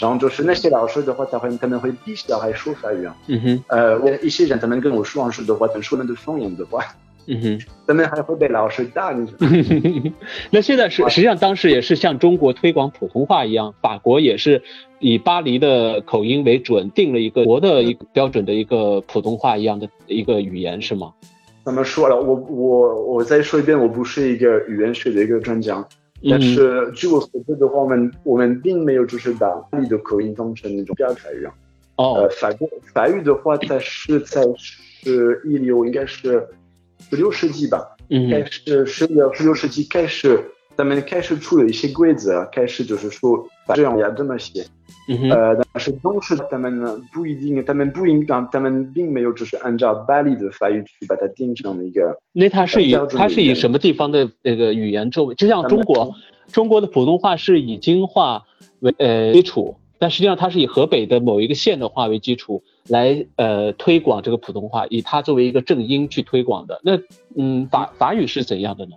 [0.00, 3.16] 然后就是那些老师的话，他会可能会逼小孩说法语啊。
[3.68, 6.84] 呃，我一些人他们跟我说时的话，他说那个方言的话。
[7.32, 9.32] 嗯哼，咱们还会被老师打，你？
[10.50, 14.60] 那现在是实际上当时也是像中国推广普通话一样，法国也是
[14.98, 21.12] 以巴黎的口音为准，定了一个国的一个标准的一个普通话一样的一个语言，是吗？
[21.64, 22.20] 怎么说了？
[22.20, 25.86] 我我我再说一遍，我不是一个语言学的一个专家，
[26.28, 31.50] 但是据我所知的话，我们我们并没有就是把巴黎的口音当成那种标准语言。
[31.94, 36.44] 哦，呃，法国法语的话，它是在是一流，应该是。
[37.08, 40.38] 十六世纪吧，应该是十六十六世纪开始，
[40.76, 44.64] 他们开始出了一些规则，开始就是说这样要这么写。
[45.08, 52.16] 嗯，呃，但是当时他们呢不一定，他们不应当，他们并没有就是按照巴黎的法语去把它定成一个。
[52.32, 55.34] 那它是以它是以什么地方的那个语言作为？
[55.34, 56.14] 就像中国，
[56.52, 58.42] 中国的普通话是以京话
[58.80, 66.80] 为呃基础，但实际上它是以河北的某一个县的话为基础来呃推广这个普通话，以它作为一个正音去推广的。
[66.82, 66.98] 那
[67.36, 68.92] 嗯，法法语是怎样的呢？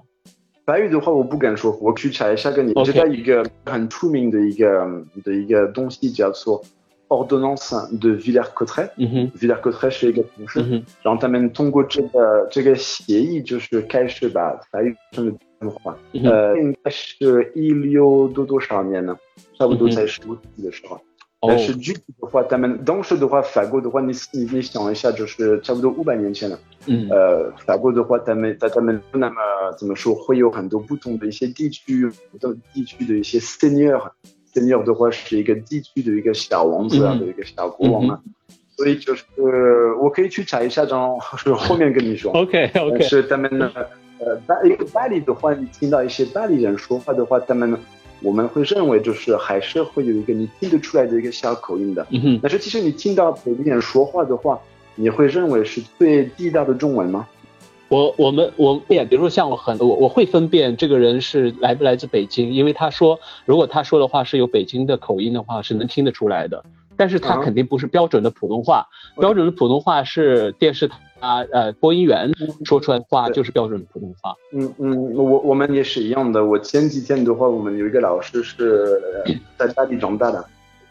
[0.66, 2.72] 法语的话，我不敢说，我去查一下给你。
[2.72, 6.64] OK 知道一个很出名的一个的一个东西叫做
[7.10, 8.92] Ordonnance de Villers-Cotterêts。
[8.96, 10.62] 嗯哼，Villers-Cotterêts 是一个城市，
[11.02, 15.38] 然后他们通过这个这个协议，就是开始把法语成
[16.24, 19.18] 呃，应该是一六多多少年呢？
[19.58, 20.96] 差不多在十五世纪的时候。
[20.96, 21.00] 哦
[21.46, 26.58] 但是具体的话，他们当时的话，法国的话，你你你想一下，就是差不多五百年前了。
[26.86, 29.36] 嗯呃，法国的话，他们在他们那么
[29.78, 34.02] 怎么说，会有很多不同的一些地区的地区的一些 seigneur。
[34.54, 38.22] seigneur 的话是一个地区的一个小王子啊，嗯的一个小国王啊。
[38.78, 39.26] 所以就是
[40.02, 42.32] 我可以去查一下，然后是 后面跟你说。
[42.32, 43.04] OK OK。
[43.04, 43.70] 是他们呢，
[44.26, 47.78] 呃，巴一个巴黎的话，你听到一些巴黎人说话的话，他们
[48.22, 52.06] 我们会认为就是还是会有一个你听得出来的一个小口音的。
[52.12, 54.58] 嗯哼，但是其实你听到北京人说话的话，
[54.96, 57.28] 你会认为是最地道的中文吗？
[57.90, 66.64] 我我们我也比如说像我很我我会分辨这个人是来不来自北京，因为他说如果他说的话是有北京的口音的话，是能听得出来的。
[66.96, 68.86] 但是他嗯肯定不是标准的普通话
[69.20, 72.32] 标准的普通话是电视台啊呃播音员
[72.66, 74.36] 说出来的话就是标准的普通话。
[74.52, 76.46] 嗯嗯，我我们也是一样的。
[76.46, 80.46] 我前几天的话，我们有一个老师是呃在大理长大的，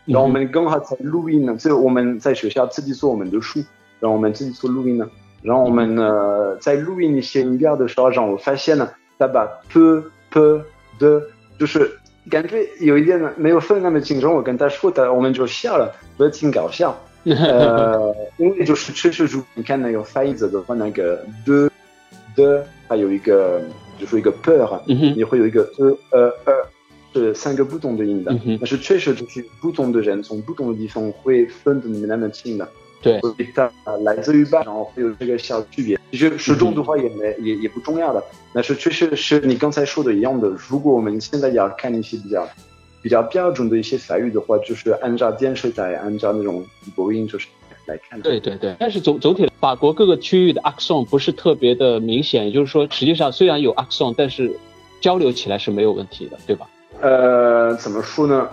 [0.07, 3.61] 然后我们刚好在录音呢，就我们在学校自己做我们的书，
[4.01, 5.07] 然后我们自己做录音呢，
[5.43, 9.79] 然后我们呃在录音一些音标的时候，让我发现呢，他把 p
[10.31, 10.63] p
[10.99, 11.23] 的，
[11.59, 11.91] 就是
[12.31, 14.33] 感觉有一点没有分那么清楚。
[14.33, 16.99] 我跟他说的，我们就笑了，觉得挺搞笑。
[17.25, 21.71] 呃，因为就是确实，如你看那个翻译者的话，那个的
[22.35, 23.63] 的还有一个
[23.97, 24.81] 就是一个 per，
[25.15, 26.69] 你会有一个呃呃呃，
[27.13, 28.37] 是三个不同的音的。
[28.59, 32.69] 但是确实就是不同的人从不同的地方会分的没那么清的，
[33.03, 33.21] 对，
[33.55, 33.71] 它
[34.05, 35.99] 来自于半，然后会有这个小区别。
[36.13, 38.23] 其实始终的话也没也也不重要的，
[38.55, 40.49] 但是确实是你刚才说的一样的。
[40.69, 42.49] 如果我们现在要看一些比较
[43.03, 47.49] 比较标准的一些法语的话，就是按照电视台按照那种播音就是
[47.87, 48.31] 来看的。
[48.31, 54.55] 对对对，但是总总体法国各个区域的 accent 不是特别的明显，也就是说，实际上虽然有 accent，但是
[55.01, 56.69] 交流起来是没有问题的，对吧？
[57.01, 58.49] 呃，怎么说呢？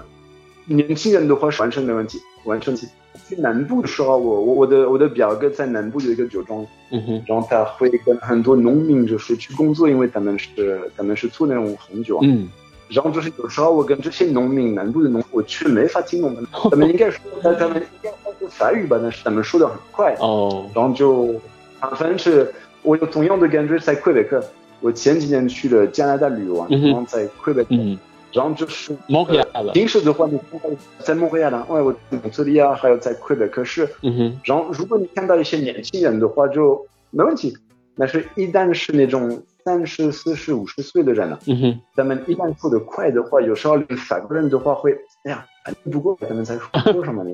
[0.66, 2.94] 年轻人的话是完全没问题，完全没问题。
[3.28, 12.50] 去南部的时候，我我我的我的表哥在南部有一个酒庄，嗯哼，然后他会跟很多农民就是去工作，因为他们是他们是做那种红酒，嗯，
[12.90, 21.34] 然后就是有时候我跟这些农民南部的农，我却没法听懂他们， 他们应该说他他们应该说是法语吧，但是他们说的很快，哦，然后就
[21.80, 24.44] 啊，反正是我有同样的感觉在魁北克。
[24.82, 28.00] 我前几年去了加拿大旅游啊，嗯哼然后在魁北克，嗯，
[28.32, 33.90] 然后就是蒙黑亚了，平时的话，你看到在蒙黑亚的，哎，我在蒙特利尔，还有在魁北克市。
[34.02, 37.58] 嗯哼，然后，如果你看到一些年轻人的话，就没问题。
[37.98, 45.46] 但是，一旦是那种三十四十、五十岁的人了，嗯哼，他们一旦说得快的话，有时候连法国人的话会，哎呀，
[45.92, 47.32] 不过咱们在说说什么呢？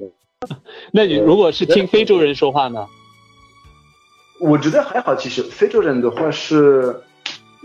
[0.91, 2.87] 那你如果是听非洲人说话呢？
[4.39, 6.99] 我觉得还好，其实非洲人的话是，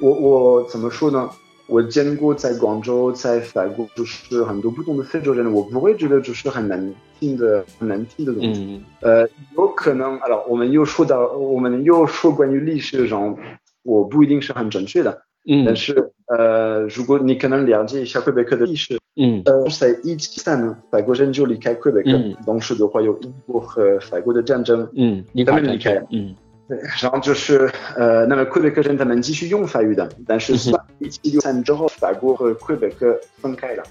[0.01, 1.31] 我我怎么说呢？
[1.71, 8.61] 我见过在广州、在法国，就是很多不同的非洲人，我不会觉得就是很难听的、很难听的东西。
[8.61, 8.83] 嗯。
[9.01, 13.37] 呃，有可能，啊，我们又说到，我们又说关于历史上，
[13.85, 15.65] 我不一定是很准确的，嗯。
[15.65, 19.41] 但嗯是呃，如果你可能了解一下魁北克的历史，嗯。
[19.45, 22.35] 呃，在一七三年，法国人就离开魁北克，嗯。
[22.45, 26.35] 当时的话有英国和法国的战争，嗯，你他看们离开，嗯。
[26.69, 33.83] 对，然后就是呃，那么魁北克人他们继续用法语的，但是嗯一七六三之后，法国和魁北克分开了。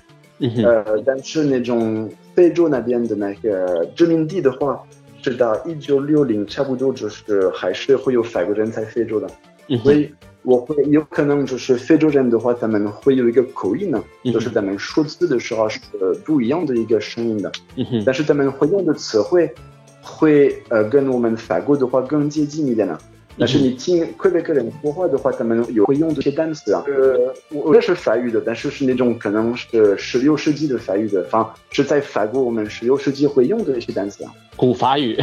[0.63, 4.81] 呃，但是那种非洲那边的那个殖民地的话，
[5.21, 9.29] 直到一九六零，差不多就是还是会有法国人在非洲的，
[9.67, 10.09] 嗯，所以
[10.43, 15.81] 我会有可能就是非洲人的话，他们会有一个口音呢，嗯就是他们说字的时候是
[16.23, 19.53] 不一样的一个声音的，嗯哼，但是他们会用的词汇
[20.01, 22.97] 会呃跟我们法国的话更接近一点呢。
[23.39, 26.83] 但是你听魁北克人说话的话，他们有会用这些单词啊。
[26.85, 34.33] 呃，我也是法语的，但是是那种可能是十六世纪的法语的，方是在法国我们十六世纪会用的一些单词啊。
[34.57, 35.17] 古法语，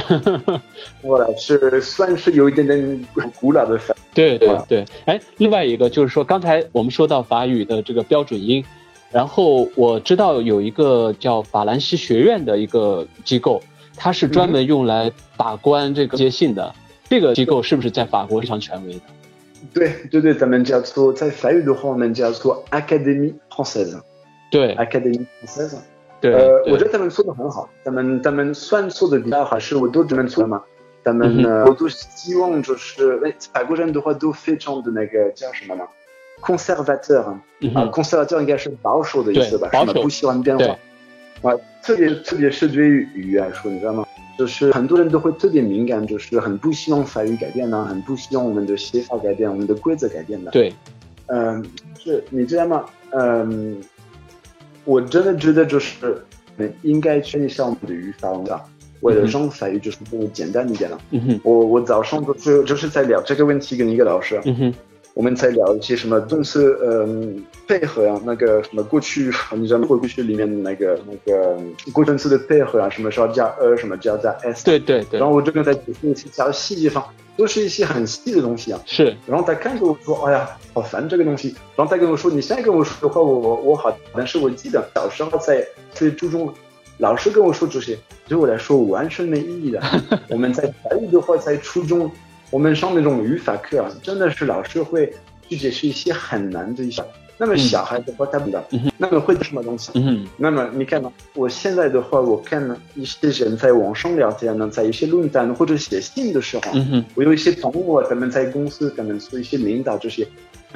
[1.02, 3.04] 我是算是有一点点
[3.38, 3.94] 古老的法。
[4.14, 8.64] 对对对，哎，另外一个就是说，刚才我们说到法语的这个标准音，
[9.12, 13.62] 然后我知道有一个叫法兰西学院的一个机构，
[13.94, 16.74] 它是专门用来把关这个接信的。
[17.08, 19.00] 这个机构是不是在法国非常权威的？
[19.72, 24.00] 对对对，咱们叫做在法语的话，我们叫做 Académie Française。
[24.50, 25.76] 对，Académie Française。
[26.20, 30.62] 对，呃，我觉得他们做的很好，他们他们算做的比较好，是我都这么做嘛。
[31.04, 35.84] 他们呢，我都希望就是，哎，法国人的话都非常的那个叫什么呢
[36.40, 37.40] ？conservateur 啊
[37.92, 39.68] ，conservateur 应该是保守的意思吧？
[39.72, 40.76] 什么不喜欢变化。
[41.42, 44.04] 啊，特别特别是对于语言来说，你知道吗？
[44.38, 50.50] 就是很多人都会特别敏感，就是很不希望法语改变呢，很不希望我们的写法改变，我们的规则改变的。
[50.50, 50.72] 对，
[51.26, 51.64] 嗯，
[51.98, 52.84] 是你知道吗？
[53.10, 53.80] 嗯，
[54.84, 56.22] 我真的觉得就是
[56.82, 58.60] 应该圈一下我们的语法的，
[59.00, 60.98] 为了让法语就是更简单一点了。
[61.12, 64.40] 嗯哼，我我早上就是就是在聊这个问题跟一个老师。
[64.44, 64.74] 嗯哼。
[65.16, 69.86] 我们在聊一些什么动词，嗯，配合啊，那个什么过去， 你知道吗？
[69.86, 71.58] 过去里面的那个那个
[71.90, 74.62] 过去式的配合啊，什么时候加呃，什么加在 s。
[74.62, 75.18] 对对对。
[75.18, 77.02] 然后我这个在解释一些加细节上，
[77.34, 78.80] 都是一些很细的东西啊。
[78.84, 79.16] 是。
[79.26, 86.52] 然后他看着我说：“哎呀，好烦这个东西。”然后他跟我说：“你现在跟我说的话，我我好。”但是我记得小时候在最初中，
[86.98, 87.98] 老师跟我说这些，
[88.28, 89.80] 对我来说完全没意义的。
[90.28, 92.10] 我们在法语的话，在初中。
[92.50, 95.12] 我们上那种语法课啊，真的是老师会
[95.48, 97.02] 去解释一些很难的一些。
[97.38, 98.64] 那么小孩的话，他不懂。
[98.96, 99.92] 那么会什么东西？
[100.38, 106.72] 那么你看嘛，我现在的话，我看一些人在网上聊天呢，在一些论坛或者写信的时候，
[107.14, 110.26] 我有一些同学他们在公司，他们做一些领导这些，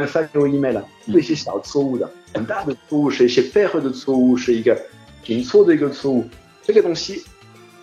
[0.07, 4.79] 发给我 email 了，有一些小错误的，很大的错误是一些背后的错误，是一个
[5.23, 6.27] 拼错的一个错误，
[6.63, 7.23] 这个东西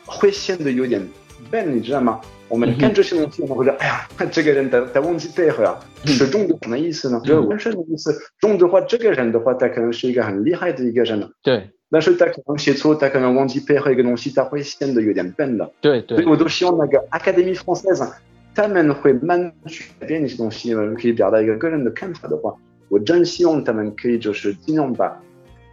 [0.06, 1.02] 会显得有点
[1.50, 2.22] 笨，你知道吗？
[2.50, 7.22] 我们看这些东西，我们会说：“哎呀，这个人他他忘记配合啊，是中的什么意思呢？
[7.26, 8.18] 就是完全的意思。
[8.40, 11.30] 中的话，这个人的话，他可能是一个很厉害的一个人了。
[11.44, 11.70] 对。
[11.90, 15.70] 但是他可能写错，他可能忘记配合一个东西，他会显得有点笨的。
[15.82, 16.18] 对对。
[16.18, 18.10] 所以我都希望那个 Academy Française，
[18.56, 22.54] 他们会慢慢去改变一些东西，可以表达一个个人的看法的话，
[22.88, 25.22] 我真希望他们可以就是尽量把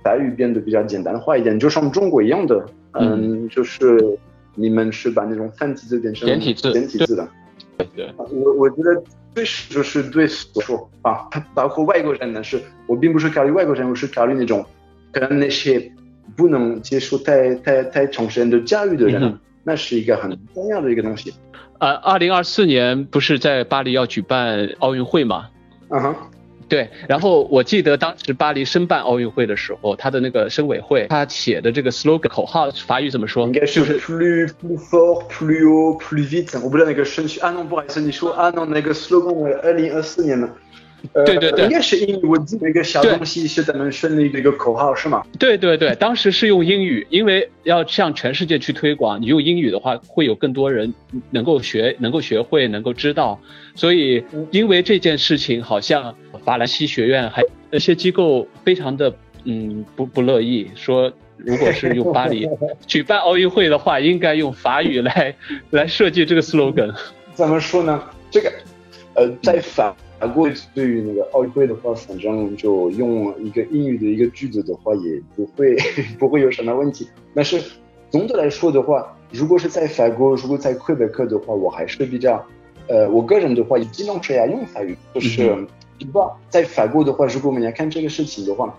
[0.03, 4.19] 法语变得比较简单化一点，就像中国一样的，嗯，就是。
[4.55, 7.29] 你们是把那种繁体字变成简体字，简体字的。
[7.77, 9.03] 对对，我我觉得
[9.35, 14.65] 对就是对所说啊，包括外国人呢，是我并不是考虑外国人，我是考虑那种
[15.13, 15.93] 可能那些
[16.37, 21.35] 不能接受太太太长时间的教育的人，那是一个很重要的一个东西。
[21.81, 25.49] 呃，二零二四年不是在巴黎要举办奥运会吗？
[25.89, 26.15] 嗯哼。
[26.69, 33.47] 对，然后我记得当时巴黎申办奥运会的时候，他的那个申委会他写的这个 slogan 口号法语怎么说？
[33.47, 36.61] 应该是 plus plus fort plus haut plus vite。
[36.63, 37.41] 我不知道那个顺序。
[37.41, 40.49] 啊，不好意思，你说啊，那个 slogan 二零二四年的。
[41.13, 45.23] 对对对，应该是英语，我记得一个小东西是咱们胜利的一个口号是吗？
[45.39, 50.93] 对对对，当时是用英语，因为要向全世界去推广，你用英语的话，会有更多人
[51.31, 53.39] 能够学，能够学会，能够知道。
[53.75, 56.15] 所以因为这件事情，好像
[56.45, 59.15] 法兰西学院还那些机构非常的
[59.45, 62.49] 嗯不不乐意，说如果是用巴黎
[62.87, 65.35] 举办奥运会的话，应该用法语来
[65.71, 66.95] 来设计这个 slogan。
[67.35, 68.03] 怎么说呢？
[68.31, 68.53] 这个
[69.15, 69.95] 呃，在法。
[70.27, 75.77] 过对于那个奥运会的话，反正就用一个英语的一个句子的话，也不会
[76.19, 77.09] 不会有什么问题。
[77.35, 77.63] 但是
[78.11, 82.45] 总的来说的话，如果是在法国，如果在魁北克的话，我还是比较，
[82.89, 84.97] 呃，我个人的话也尽量是要用法语。
[85.15, 85.67] 就是
[86.13, 88.77] 不在法国的话，如果我们要看这个事情的话，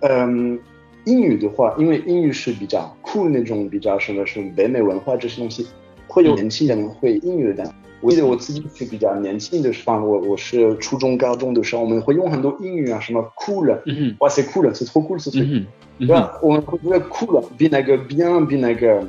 [0.00, 0.58] 嗯，
[1.04, 5.66] 英语的话，因为英语是比较酷那种，比较什么什么北美文化这些东西，
[6.06, 7.74] 会有年轻人会英语的。
[8.00, 13.76] 我记得我自己是比较年轻的时候，我我是初中、高中的时候，我们会用很多英语啊，什么 cool，
[14.20, 15.64] 哇塞 cool，是 trop cool，是 trop，
[15.98, 16.38] 对吧？
[16.40, 19.04] 我们会觉得 cool 比那个 bien 比那个，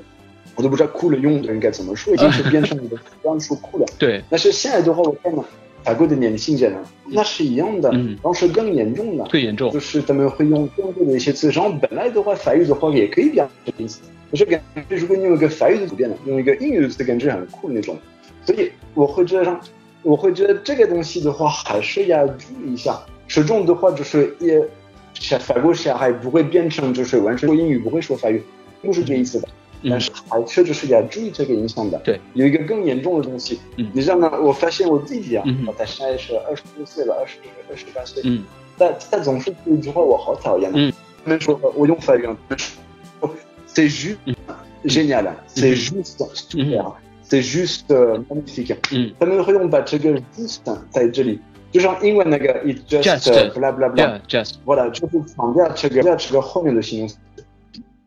[0.56, 3.86] 我都不知道 cool 用的应该怎么说， 已经是变成一个专属 cool。
[4.00, 4.24] 对。
[4.30, 5.46] 但是现在的话，我看到
[5.84, 6.74] 法国的年轻人，
[7.06, 14.00] 那是一样的，然后是更严重了，更严重，就是他们会用更多的一些词，然后本来的话法语的话也可以表达意思，
[14.32, 14.60] 可是感
[14.90, 17.96] 觉如果你用一个法语的词变了，用一个英语的词，感觉很酷那种。
[18.50, 19.60] 所以我会觉得，
[20.02, 23.00] 我会觉得这个东西的话，还是要注意一下。
[23.28, 24.60] 始终的话，就是也
[25.14, 28.44] 小法国小孩不会变成就是完全说英语，不会说法语，
[28.82, 29.48] 不是这意思的。
[29.88, 32.00] 但是还是就是要注意这个影响的。
[32.04, 34.32] 对，有一个更严重的东西，嗯你知道吗？
[34.42, 37.38] 我发现我弟弟啊，嗯他现在是二十多岁了，二十
[37.70, 38.44] 二十八岁，嗯
[38.80, 40.92] 但他总是说一句话我好讨厌的，嗯
[41.24, 43.30] 他们说我用法语，他们说
[43.72, 44.36] c'est juste 嗯
[44.86, 46.94] génial, c'est juste super,
[47.30, 47.88] c'est juste
[48.28, 48.76] magnifique。
[48.92, 50.60] 嗯他们会用把这个 just
[50.90, 51.40] 在这里，
[51.72, 57.18] 就像英文那个 it just Just blah blah blah，，Yeah，just，voilà，就是强调这个这个后面的形容词。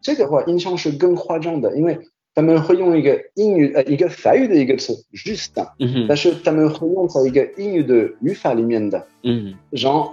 [0.00, 1.96] 这个话印象是更夸张的，因为
[2.34, 10.12] 他们会用一个英语呃一个法语的一个词 juste，嗯哼但是他们会用在一个英语的语法里面的，嗯然后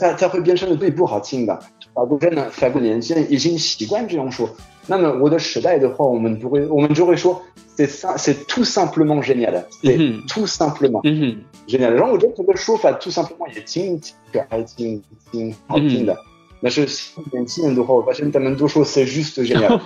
[0.00, 1.56] 它它会变成最不好听的。
[1.94, 4.48] 法国人呢，法国年轻人已经习惯这样说。
[4.90, 7.40] 那么我的时代的话，我们不会，我们就会说
[7.76, 11.36] c'est ça c'est tout simplement génial，c'est 嗯 tout simplement 嗯哼
[11.68, 11.90] génial。
[11.90, 14.00] 然后我觉得这个说法 tout simplement 也挺
[14.32, 16.16] 可爱、挺挺好听的。
[16.60, 16.88] 但是
[17.30, 19.78] 年轻人的话，我发现他们都说 c'est juste génial。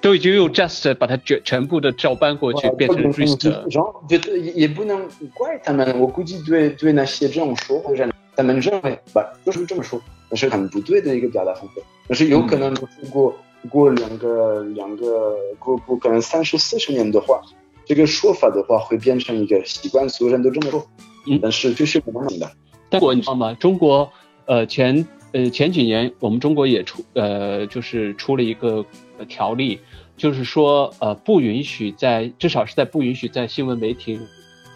[0.00, 3.50] 都已经用 just 把它全全部的照搬过去，变成 just。
[3.70, 10.00] 然后觉得也也不能怪他们，我估计对对那些这样说的人，他们认为吧，就是这么说，
[10.30, 11.82] 那是很不对的一个表达方式。
[12.08, 13.34] 但是有可能就是过
[13.68, 17.40] 过两个两个过过可能三十四十年的话，
[17.86, 20.86] 这个说法的话会变成一个习惯，所有人都这么说。
[21.26, 22.50] 嗯但是就是不能的。
[22.90, 23.54] 但国你知道吗？
[23.54, 24.12] 中国
[24.44, 28.84] 呃前呃前几年我们中国也出呃就是出了一个
[29.18, 29.80] 呃条例，
[30.18, 34.20] 就是说呃不允许在至少是在不允许在新闻媒体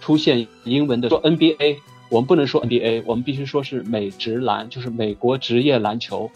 [0.00, 1.76] 出现英文的说 NBA，
[2.08, 6.30] 我们不能说 NBA，我们必须说是美职篮，就是美国职业篮球。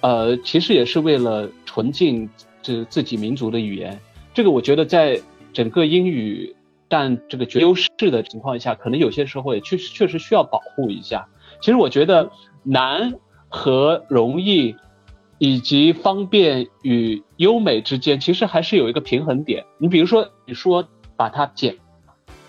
[0.00, 2.28] 呃，其实也是为了纯净
[2.62, 3.98] 这自己民族的语言。
[4.32, 5.20] 这个我觉得在
[5.52, 6.54] 整个英语
[6.88, 11.26] 占这个绝优势的情况下，可能有些时候也确实确实需要保护一下。
[11.60, 12.30] 其实我觉得
[12.62, 13.12] 难
[13.48, 14.76] 和容易，
[15.38, 19.64] 以及方便与优美之间，其实还是有一个平衡点。
[19.78, 20.86] 你比如说，你说
[21.16, 21.76] 把它简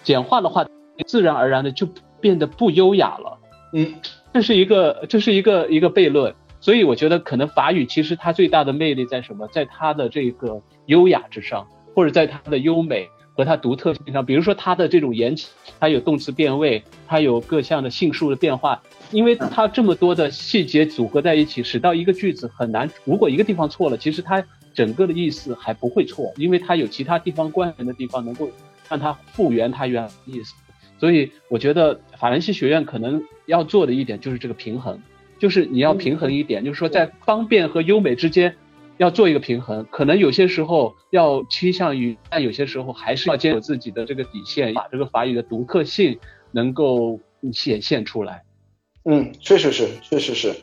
[0.03, 0.65] 简化的话，
[1.07, 1.87] 自然而然的就
[2.21, 3.39] 变得不优雅了。
[3.73, 3.95] 嗯，
[4.33, 6.35] 这是一个这是一个一个悖论。
[6.61, 9.47] 所以我觉得可能法语其实它最大的魅力在什么？
[9.47, 14.25] 在它的这个优雅之上，或者在它的优美和它独特性上。
[14.25, 15.33] 比如说它的这种言，
[15.79, 18.81] 它有动词变位，它有各项的性数的变化，
[19.11, 22.89] 因为它这么多的细节组合在一起，使到一个句子很难。
[23.05, 28.49] 如果一个地方错了，其实它整个的意思还不会错，因为它有其他地方关联的地方能够
[28.89, 30.53] 让它复原它原意思。
[30.99, 35.01] 所以我觉得法兰西学院可能要做的一点就是这个平衡。
[35.39, 38.53] 就是你要平衡一点，就是说在方便和优美之间
[38.97, 46.19] 要做一个平衡，可能有些时候要倾向于，但有些时候还是要坚守自己的这个底线，把这个法语的独特性
[46.51, 47.19] 能够
[47.53, 48.43] 显现出来。
[49.05, 50.53] 嗯，确实是，确实是。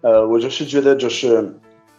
[0.00, 1.54] 呃，我就是觉得，就是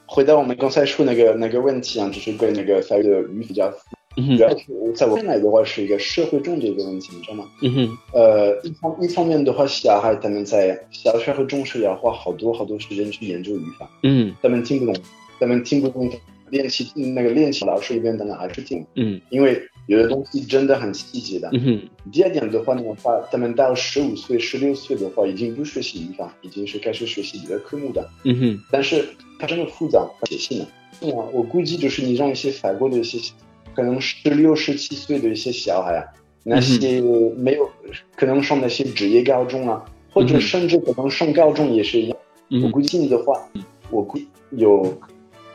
[0.06, 3.74] 回到我们刚才说那个那个问题啊，就是跟那个法语的语比较
[4.18, 7.50] 嗯主要是在我看来的话，是一个社会中的一个问题，你知道吗？
[7.62, 14.96] 嗯哼，呃，一方一方面的话，小孩他们在小学和中学要花好多好多时间去研究语法，嗯他们听不懂，
[15.40, 16.10] 他们听不懂
[16.50, 21.50] 练习那个练习老师一边，他们还是听，嗯因为有的东西真的很细节的。
[21.54, 28.08] 嗯哼，第二点的话呢，话他们到十五岁、十六岁的话，已经不学习语法，已经是开始学习别的科目的。
[28.24, 29.06] 嗯哼，但是
[29.40, 30.66] 它真的复杂，写信呢。
[31.02, 33.18] 对啊，我估计就是你让一些法国的一些
[33.76, 36.04] 可能十六、十七岁的一些小孩啊，
[36.44, 37.02] 那些
[37.36, 37.70] 没有
[38.16, 42.18] 可能上那些职业高中啊，或者甚至可能上高中也是一样。
[42.64, 43.34] 我估计的话，
[43.92, 44.18] 我估
[44.52, 44.98] 有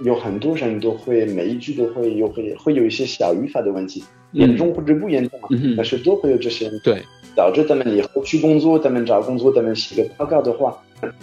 [0.00, 4.02] 有很多人都会每一句都会有会会有一些小语法的问题，
[4.32, 6.80] 严重或者不严重啊，但是都会有这些人。
[6.84, 7.02] 对，
[7.34, 10.76] 导致他们以后去工作，他们找工作，他们写个报告的话，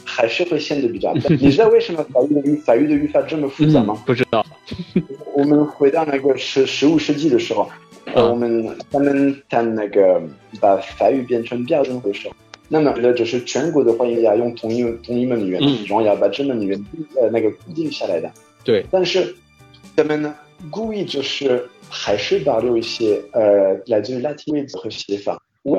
[0.04, 1.24] 还是会显得比较笨。
[1.40, 4.02] 你知道为什么法语的语法语的语法这么复杂吗？
[4.06, 4.46] 不知道。
[5.36, 7.70] 我们回到那个十十五世纪的时候，
[8.14, 10.22] 呃，我们他们谈那个
[10.60, 12.36] 把法语变成标准的时候，
[12.68, 16.86] 那么呢，就是全国的话应该用同一同一门语言，然后要把这门语言
[17.16, 18.32] 呃那个固定下来的。
[18.64, 18.84] 对。
[18.90, 19.36] 但是
[19.96, 20.34] 他们呢，
[20.72, 25.78] 故意就是还是保留一些呃来自于拉丁位字和写法，我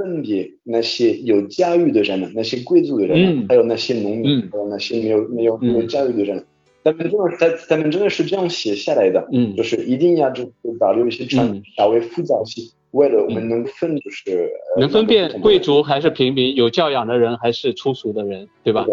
[0.00, 6.42] 分别那些有教育的人们，那些贵族的人，还有那些农民，还有那些没有没有没有教育的人。
[6.82, 18.86] 他们真的，他他们真的是这样写下来的，嗯，就是一定要就是保留一些传稍微复杂些，为了我们能分就是能分辨贵族还是平民，有教养的人还是粗俗的人，对吧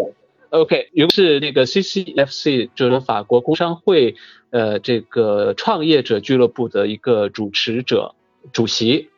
[0.50, 4.14] ？OK，于是那个 CCFC，就是法国工商会
[4.50, 8.14] 呃这个创业者俱乐部的一个主持者
[8.52, 9.08] 主席，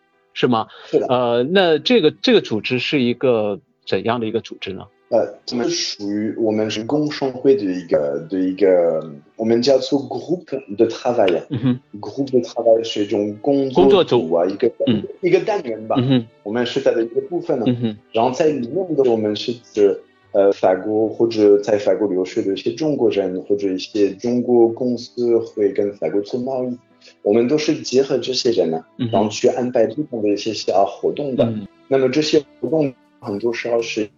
[0.40, 0.66] 是吗？
[0.86, 1.06] 是的。
[1.08, 4.84] 呃，那这个这个组织是一个怎样的一个组织呢？
[5.10, 9.04] 呃，他们属于我们是工商会的一个的一个，
[9.36, 11.42] 我们叫做 group de travail。
[11.50, 15.96] 嗯，group de travail 是一种工工作组组啊，一个、嗯一个单元吧。
[15.98, 17.64] 嗯哼，我们是它的一个部分呢。
[17.66, 26.78] 嗯哼，然后在里面的我们是指呃法国或者在法国留学的一些中国人，或者一些中国公司会跟法国做贸易，
[27.22, 31.44] 我们都是结合这些人呢，嗯然后去安排不同的一些小活动的。
[31.44, 34.08] 嗯那么这些活动很多时候是，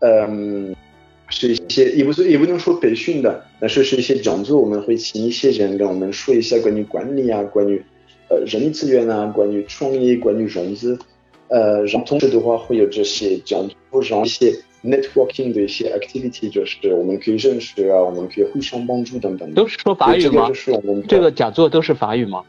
[0.00, 0.74] 嗯，
[1.28, 7.80] 是一些也不是也不能说培训的，但是是一些讲座，我们会请一些人跟我们说一下关于管理啊，关于
[8.28, 10.98] 呃人力资源啊，关于创业，关于融资，
[11.46, 14.52] 呃，然后同时的话会有这些讲座，然后一些
[14.82, 19.52] networking 的一些 activity，就是我们可以认识啊，我们可以互相帮助等等。
[19.54, 20.54] 都是说法语吗这个？
[20.54, 22.42] 是我们这个讲座都是法语吗？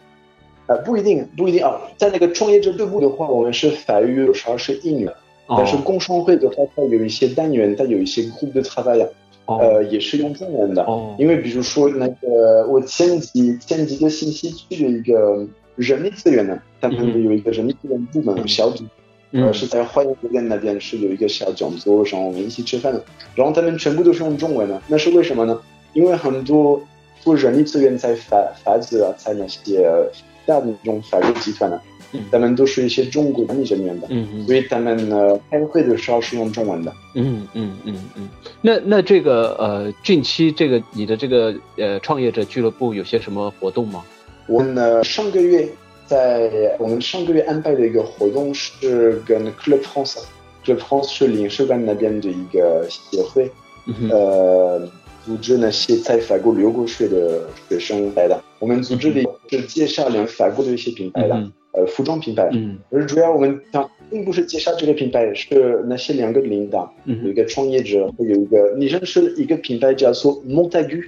[0.67, 5.17] 呃不一定不一定啊，在那个创业者队伍的话，我们是法语有时候是英语的。
[5.47, 9.07] 但是哦工商会的话，它有一些单元，它有一些 group de travail，
[9.45, 10.83] 哦呃，也是用中文的。
[10.83, 18.83] 哦因为比如说那个我前几前几个星期去了一个人力资源呢，他们有一个人力资源部门嗯小组，
[19.31, 23.03] 嗯呃，是在花园酒店那边是有一个小讲座，然后我们一起吃饭的，
[23.35, 25.59] 然后他们全部都是用中文的，那是为什么呢？
[25.93, 26.81] 因为很多
[27.21, 30.11] 做人力资源在法法子啊，在那些呃
[30.45, 31.79] 大的那种法国集团呢
[32.11, 34.07] 嗯，他们都是一些中国管理人员的。
[34.09, 36.91] 嗯所以他们呢开会的时候是用中文的。
[37.13, 38.29] 嗯嗯嗯嗯，
[38.61, 44.03] 那那这个呃，近期这个你的这个呃创业者俱乐部有些什么活动吗？
[44.47, 45.69] 我们呢上个月
[46.09, 53.47] 在我们上个月安排的一个活动是跟 Club France，Club France 是领事馆那边的一个协会，
[53.85, 54.89] 嗯呃，
[55.23, 58.41] 组织那些在法国留过学的学生来的。
[58.57, 62.49] 我们组织里是介绍两法国的一些品牌的，嗯呃，服装品牌。
[62.53, 71.03] 嗯而主要我们想并不是介绍这个品牌，是那些两个领导，嗯有一个创业者，会有一个你认识一个品牌叫做 Montagu。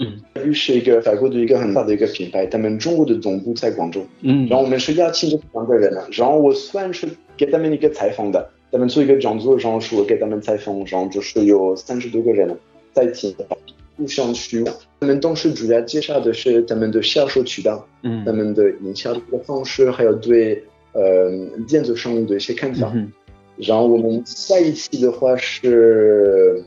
[0.00, 4.04] 嗯 Montagu 是一个法国的一个很大的一个品牌，他们中国的总部在广州。
[4.22, 12.58] 嗯，然后我们是邀请这两个人的，然后我算是给他们一个采访的，他们做一个讲座，然后是我给他们采访，然后就是有三十多个人
[12.92, 13.34] 在听，
[13.96, 14.64] 互相去。
[15.00, 21.30] 他们当时主要介绍的是他们的销售渠道，嗯他们的营销的方式，还有对呃
[21.68, 22.90] 电子商务的一些看法。
[22.94, 23.12] 嗯
[23.56, 26.64] 然后我们下一期的话是，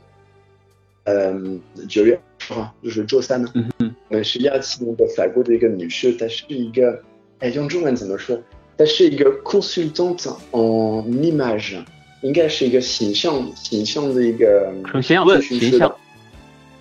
[1.02, 2.16] 嗯，九月
[2.52, 3.48] 二号，就是周三呢。
[3.54, 7.00] 嗯嗯我们是邀请那个法国的一个女士，她是一个，
[7.38, 8.38] 哎，用中文怎么说？
[8.76, 11.82] 她是一个 consultant en image，
[12.22, 15.96] 应该是一个形象形象的一个形象问咨询师形象，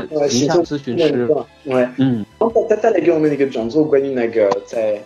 [0.09, 1.27] 呃形象咨询师，
[1.63, 1.87] 对。
[1.97, 5.01] 嗯然后他他带来给我们一个讲座，关于那个在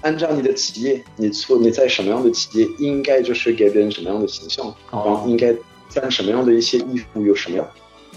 [0.00, 5.54] 按照你的企业，你做你在什么样的企业，应该就是给别人什么样的形象，然后哦应该
[5.90, 7.66] 穿什么样的一些衣服，有什么样。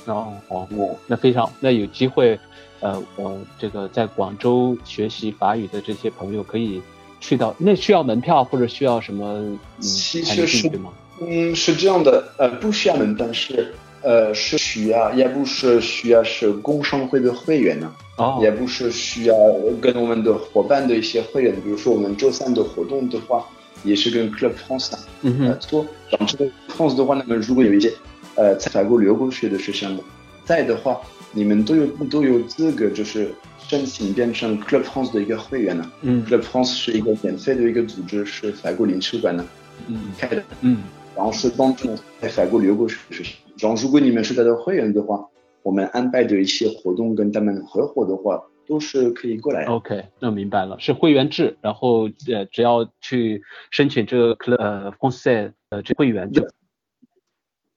[0.06, 2.40] 哦哦，嗯，那非常那有机会，
[2.80, 6.82] 呃，我这个在广州学习法语的这些朋友可以
[7.20, 10.92] 去到，那需要门票或者需要什么嗯才其实是吗？
[11.22, 19.36] 嗯，是这样的，呃，不需要门，但是呃是需要，也不是需要是工商会的会员呢，哦也不是需要
[19.80, 23.46] 跟我们的伙伴的一些会员，比如说我们周三的活动的话，
[23.84, 24.92] 也是跟 Club France
[25.22, 25.86] 嗯哼呃做。
[26.10, 27.92] 然后这个 France 的话，那么如果有一些
[28.36, 30.00] 呃在法国留过学的学生
[30.44, 31.00] 在的话，
[31.32, 35.92] 你们都有都有资格，就是申请变成 Club France 的一个会员呢。
[36.02, 39.46] 嗯 Club France 是一个免费的一个组织，是法国领事馆呢
[39.88, 40.84] 嗯开的，嗯
[41.16, 43.34] 然后是帮助在法国留过学的学生。
[43.60, 45.26] 然后如果你们是他的会员的话，
[45.62, 49.72] 我们安排的一些活动跟他们合伙的话，都是可以过来的。
[49.72, 56.46] ，OK，那明白了，是会员制，然后呃，只要去申请这个 club 呃 Conseil 呃这会员就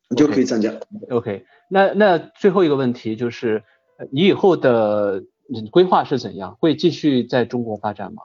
[0.08, 0.72] 你就可以参加。
[1.10, 1.44] OK。
[1.68, 3.64] 那那最后一个问题就是，
[3.98, 6.56] 呃你以后的嗯规划是怎样？
[6.60, 8.22] 会继续在中国发展吗？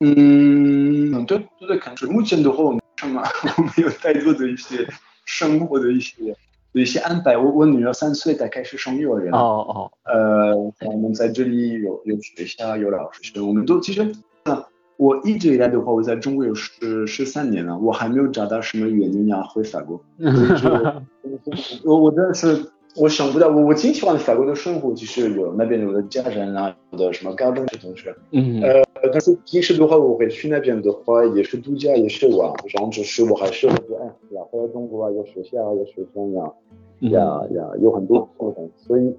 [0.00, 3.22] 嗯，对对对，可能目前的话，我们什么，
[3.58, 4.88] 我没有太多的一些
[5.26, 6.34] 生活的一些
[6.72, 7.36] 的一些安排。
[7.36, 9.38] 我我女儿三岁，她开始上幼儿园哦。
[9.38, 14.10] 哦，呃，我们在这里有有学校，有老师，我们都其实，
[14.44, 14.64] 呃，
[15.00, 19.98] 我一直以来的话，我在中国有十十三年了，我还没有找到什么原因要回法国。
[21.86, 28.60] 我我真的是我想不到，我我挺喜欢法国的生活，就是有那边有的家人啊，有的什么高中的同学，嗯。
[28.60, 36.52] 呃，但是平时的话，我会去那边的话，也是度假，也是玩，然后只是我还是会觉得，哎，呀，回来中国啊，有学校啊，有学生呀，
[37.00, 37.10] 嗯。
[37.10, 39.14] 呀呀，有很多活动，所以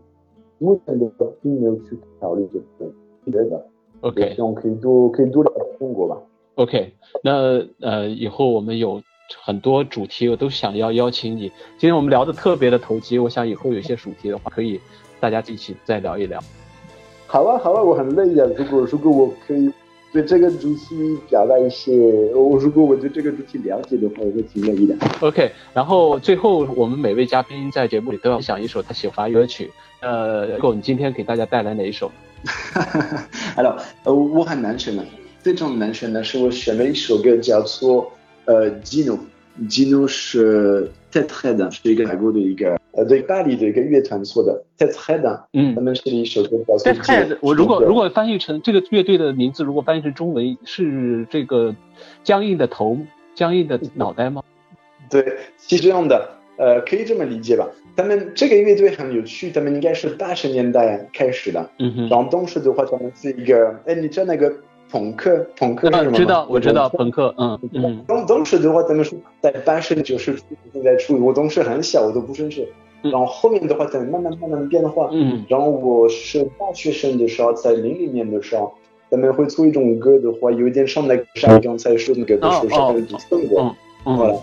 [0.60, 2.92] 目前的话并没有去考虑这个
[3.26, 3.66] 别的
[4.02, 4.36] ，，OK。
[4.36, 5.44] 希望可以多可以多
[5.82, 6.16] 中国吧。
[6.56, 9.02] OK，那呃以后我们有
[9.44, 11.52] 很多主题我都想要邀请你。
[11.80, 14.80] 今天我们聊的特别的投机，我想以后有些主题的话，可以
[15.20, 16.40] 大家一起再聊一聊。
[17.26, 18.48] 好啊，好啊，我很乐意啊。
[18.56, 19.72] 如果如果我可以
[20.14, 21.98] 对这个主题表达一些，
[22.36, 24.96] 我如果我对这个主题了解的话，我会挺乐意的。
[25.22, 29.72] OK，然后最后我们每位嘉宾在节目里都要分享一首他喜欢的歌曲。
[30.02, 32.12] 呃，够你今天给大家带来哪一首？
[32.74, 35.06] 哈哈哈，好了，呃，我很难选的，
[35.42, 38.12] 非常难选的是我选了一首歌叫做
[38.46, 47.38] 呃，Gino，Gino 是 Tethead，是一个法国的一个呃，对巴黎的一个乐团做的 Tethead，嗯，他们写了一首歌叫做 Tethead。
[47.42, 51.76] 我如果如果翻译成这个乐队的名字，如果翻译成中文是这个
[52.24, 52.98] 僵硬的头，
[53.34, 54.44] 僵硬的脑袋吗？
[55.10, 55.26] 对，
[55.58, 57.68] 是这样的，呃，可以这么理解吧。
[57.96, 61.70] 他们这个乐队很有趣，他们应该是八十年代开始的。
[61.80, 62.10] 嗯哼。
[62.10, 64.54] 然后当时的话，他们是一个，哎，你知道那个
[64.92, 65.48] 朋克？
[65.58, 66.18] 朋克是什么？
[66.18, 67.34] 知道，我知道朋克。
[67.38, 68.04] 嗯嗯。
[68.08, 70.32] 当当时的话，他们是在八十九十
[70.74, 72.68] 年代初，我当时很小，我都不认识。
[73.02, 75.10] 然后后面的话，在慢慢慢慢变化。
[75.12, 75.44] 嗯。
[75.48, 78.74] 然后我是大学生的时候，在零零年的时候，
[79.10, 83.74] 他们会做一种歌的话，有一点像那个像刚才说那个的是像那种风格。
[84.06, 84.40] 嗯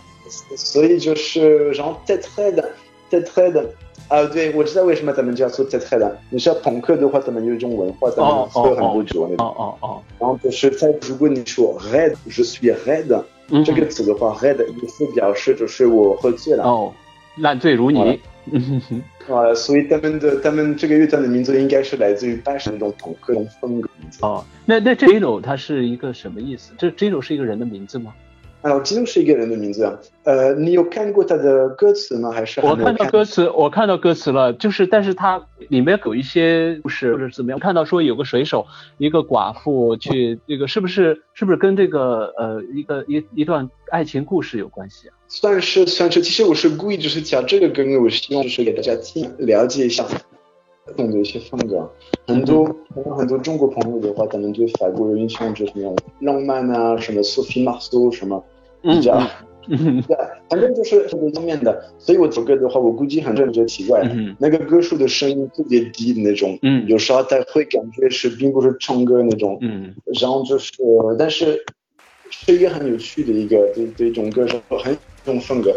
[0.57, 2.71] 所以就是然后再猜的。
[3.11, 3.65] 在特的
[4.09, 6.19] 啊，对，我知道为什么咱们叫做在特的。
[6.31, 9.47] 你像朋克的话，咱们有一种文化，咱们说很多种那种。
[9.47, 10.03] 哦哦哦。
[10.19, 13.23] 然后就是在，如果你说 red，je suis red，
[13.65, 16.65] 这个词的话，red 意思表示就是我喝醉了。
[16.65, 16.93] 哦，
[17.37, 18.19] 烂醉如泥。
[19.29, 23.91] 啊，所以他们的他们这个乐团的名字应该是来自于八十那种朋克风格。
[24.23, 26.73] 哦，那那 Gino 它是一个什么意思？
[26.79, 28.15] 这 Gino 是一个人的名字吗？
[28.61, 29.97] 啊，基督是一个人的名字啊。
[30.25, 32.31] 呃，你有看过他的歌词吗？
[32.31, 34.53] 还是我看到歌词，我看到歌词了。
[34.53, 37.59] 就是，但是他里面有一些故事或者怎么样。
[37.59, 38.67] 看到说有个水手，
[38.99, 45.15] 一个寡妇去，这个是不是是不是跟这个呃一个一一段爱情故事有关系啊？
[45.29, 46.21] 算是算是。
[46.21, 50.05] 其实我是故意就是讲这个歌，因为我希望就是给大家听了解一下
[50.97, 51.91] 懂的一些风格。
[52.27, 58.45] 很多可能很多中国朋友的话，可能对法国有印象，就是那种浪漫啊，什么 Sophie Marceau 什么。
[58.81, 59.19] 比较，
[59.67, 60.17] 对，
[60.49, 64.09] 反正就是特别正面的，所以我这个的话，我估计很多人觉得奇怪，
[64.39, 70.73] 那个歌手的声音特别低的那种，嗯，有时候他会感觉是并不是唱歌那种，嗯，然后就是，
[71.19, 71.59] 但是
[72.31, 75.75] 是一个很有趣的一个对对一种歌手，很一种风格，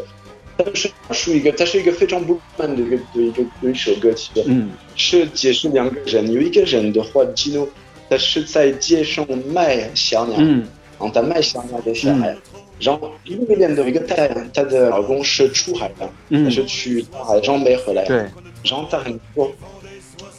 [0.65, 7.69] 但是属于一个，它是一个非常不慢的一个对一个对一首歌曲，嗯，是解释两个人，有一个人的话，记录
[8.09, 10.67] 他是在街上卖小鸟，嗯，
[10.99, 12.35] 然后他卖小鸟的小孩。
[12.79, 18.17] 然后另一边的一个太阳，她的老公是出海的，嗯，是去大海上没回来，对。
[18.63, 19.51] 然后他很过，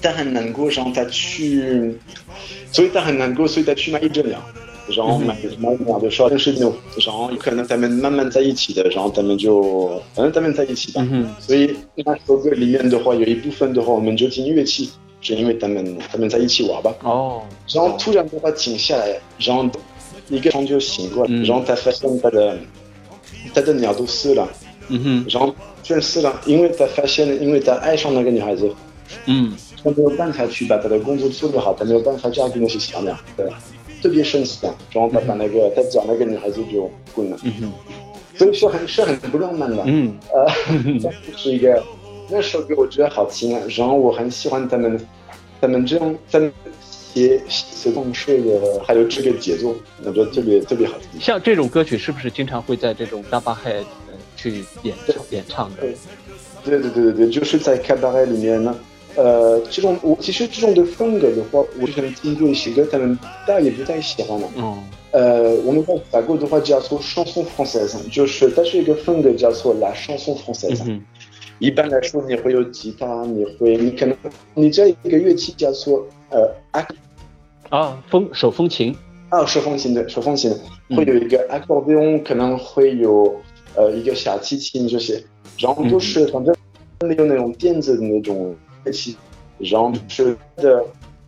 [0.01, 1.97] 她很难过，然后他去，
[2.73, 4.45] 所以他很难过，所以他去买一只鸟，
[4.89, 17.43] 然后买买鸟的时候，然后可能他们慢慢在一起的，然后他们就反正他们在一起吧，嗯所以那首歌里面的话，有一部分的话，我们就听乐器，是因为他们他们在一起玩吧，哦。
[17.73, 19.69] 然后突然的话停下来，然后。
[20.29, 22.57] 一个钟就醒过来，然后他发现他的
[23.53, 24.49] 他的鸟都死了，
[24.89, 28.71] 嗯哼，然后全死了，因为他发现，因为他爱上那个女孩子，
[29.27, 29.53] 嗯，
[29.83, 33.59] 他没有办法去把他的工作做得好，他没有办法照顾那些小鸟，对吧？
[34.03, 37.73] 特别生气的，然后他把那个他找那个女孩子就滚了，嗯哼，
[38.37, 41.83] 所以说很是很不浪漫的，嗯，呃，是一个
[42.29, 45.01] 那首歌我觉得好听啊，然后我很喜欢他们
[45.61, 46.51] 他们这样在。
[47.15, 51.21] 写写动式的，还有这个节奏，我觉得特别特别好听。
[51.21, 53.85] 像这种歌曲，是不是经常会在这种 cabaret
[54.35, 55.83] 去演唱演唱的？
[56.65, 58.75] 对对对对对，就是在 cabaret 里面呢。
[59.17, 64.49] 呃，这种我其实这种的风格的话，我可能听过一些歌，他们大家也不太喜欢了。
[64.57, 64.83] 嗯。
[65.13, 71.01] 呃，我们在法国的话叫做 chanson française，就是它是一个风格叫做 la chanson française。
[71.59, 74.17] 一般来说，你会有吉他，你会，你可能
[74.55, 76.87] 你这一个乐器叫做呃阿。
[77.69, 78.97] 啊，风手风琴
[79.29, 80.51] 啊，手风琴的手风琴
[80.97, 83.37] 会有一个 accordion，可能会有
[83.75, 85.23] 呃一个小提琴这些，
[85.59, 86.55] 然后都是反正
[87.07, 88.57] 没有那种电子的那种乐
[88.92, 89.16] 器，
[89.60, 90.84] 然后是的，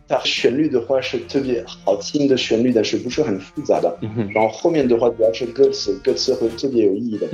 [0.08, 3.98] 它旋律的话是特别好听的旋律，但是不是很复杂的，
[4.34, 7.28] 然后后面的话主要是歌词，歌词会特别有意义的。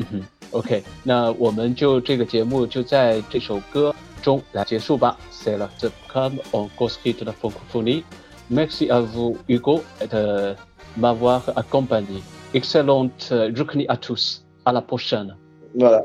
[0.51, 5.17] OK，那我们就这个节目就在这首歌中来结束吧。
[5.31, 5.69] C'est la
[6.11, 8.03] comme on construit la francophonie.
[8.49, 10.55] Merci à vous, Hugo, de
[10.95, 12.21] m'avoir accompagné.
[12.53, 14.43] Excellente journée à tous.
[14.65, 15.35] À la prochaine.
[15.75, 16.03] Voilà.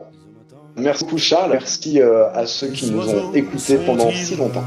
[0.77, 1.51] Merci beaucoup, Charles.
[1.51, 4.63] Merci euh, à ceux qui nous ont écoutés pendant si longtemps.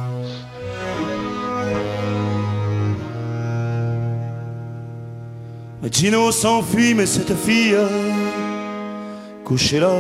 [5.90, 7.74] Gino s'enfuit, mais cette fille
[9.44, 9.94] couché là,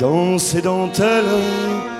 [0.00, 1.93] dans ses dentelles.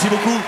[0.00, 0.40] Merci beaucoup.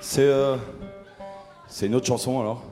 [0.00, 0.56] C'est euh,
[1.82, 2.62] une autre chanson alors.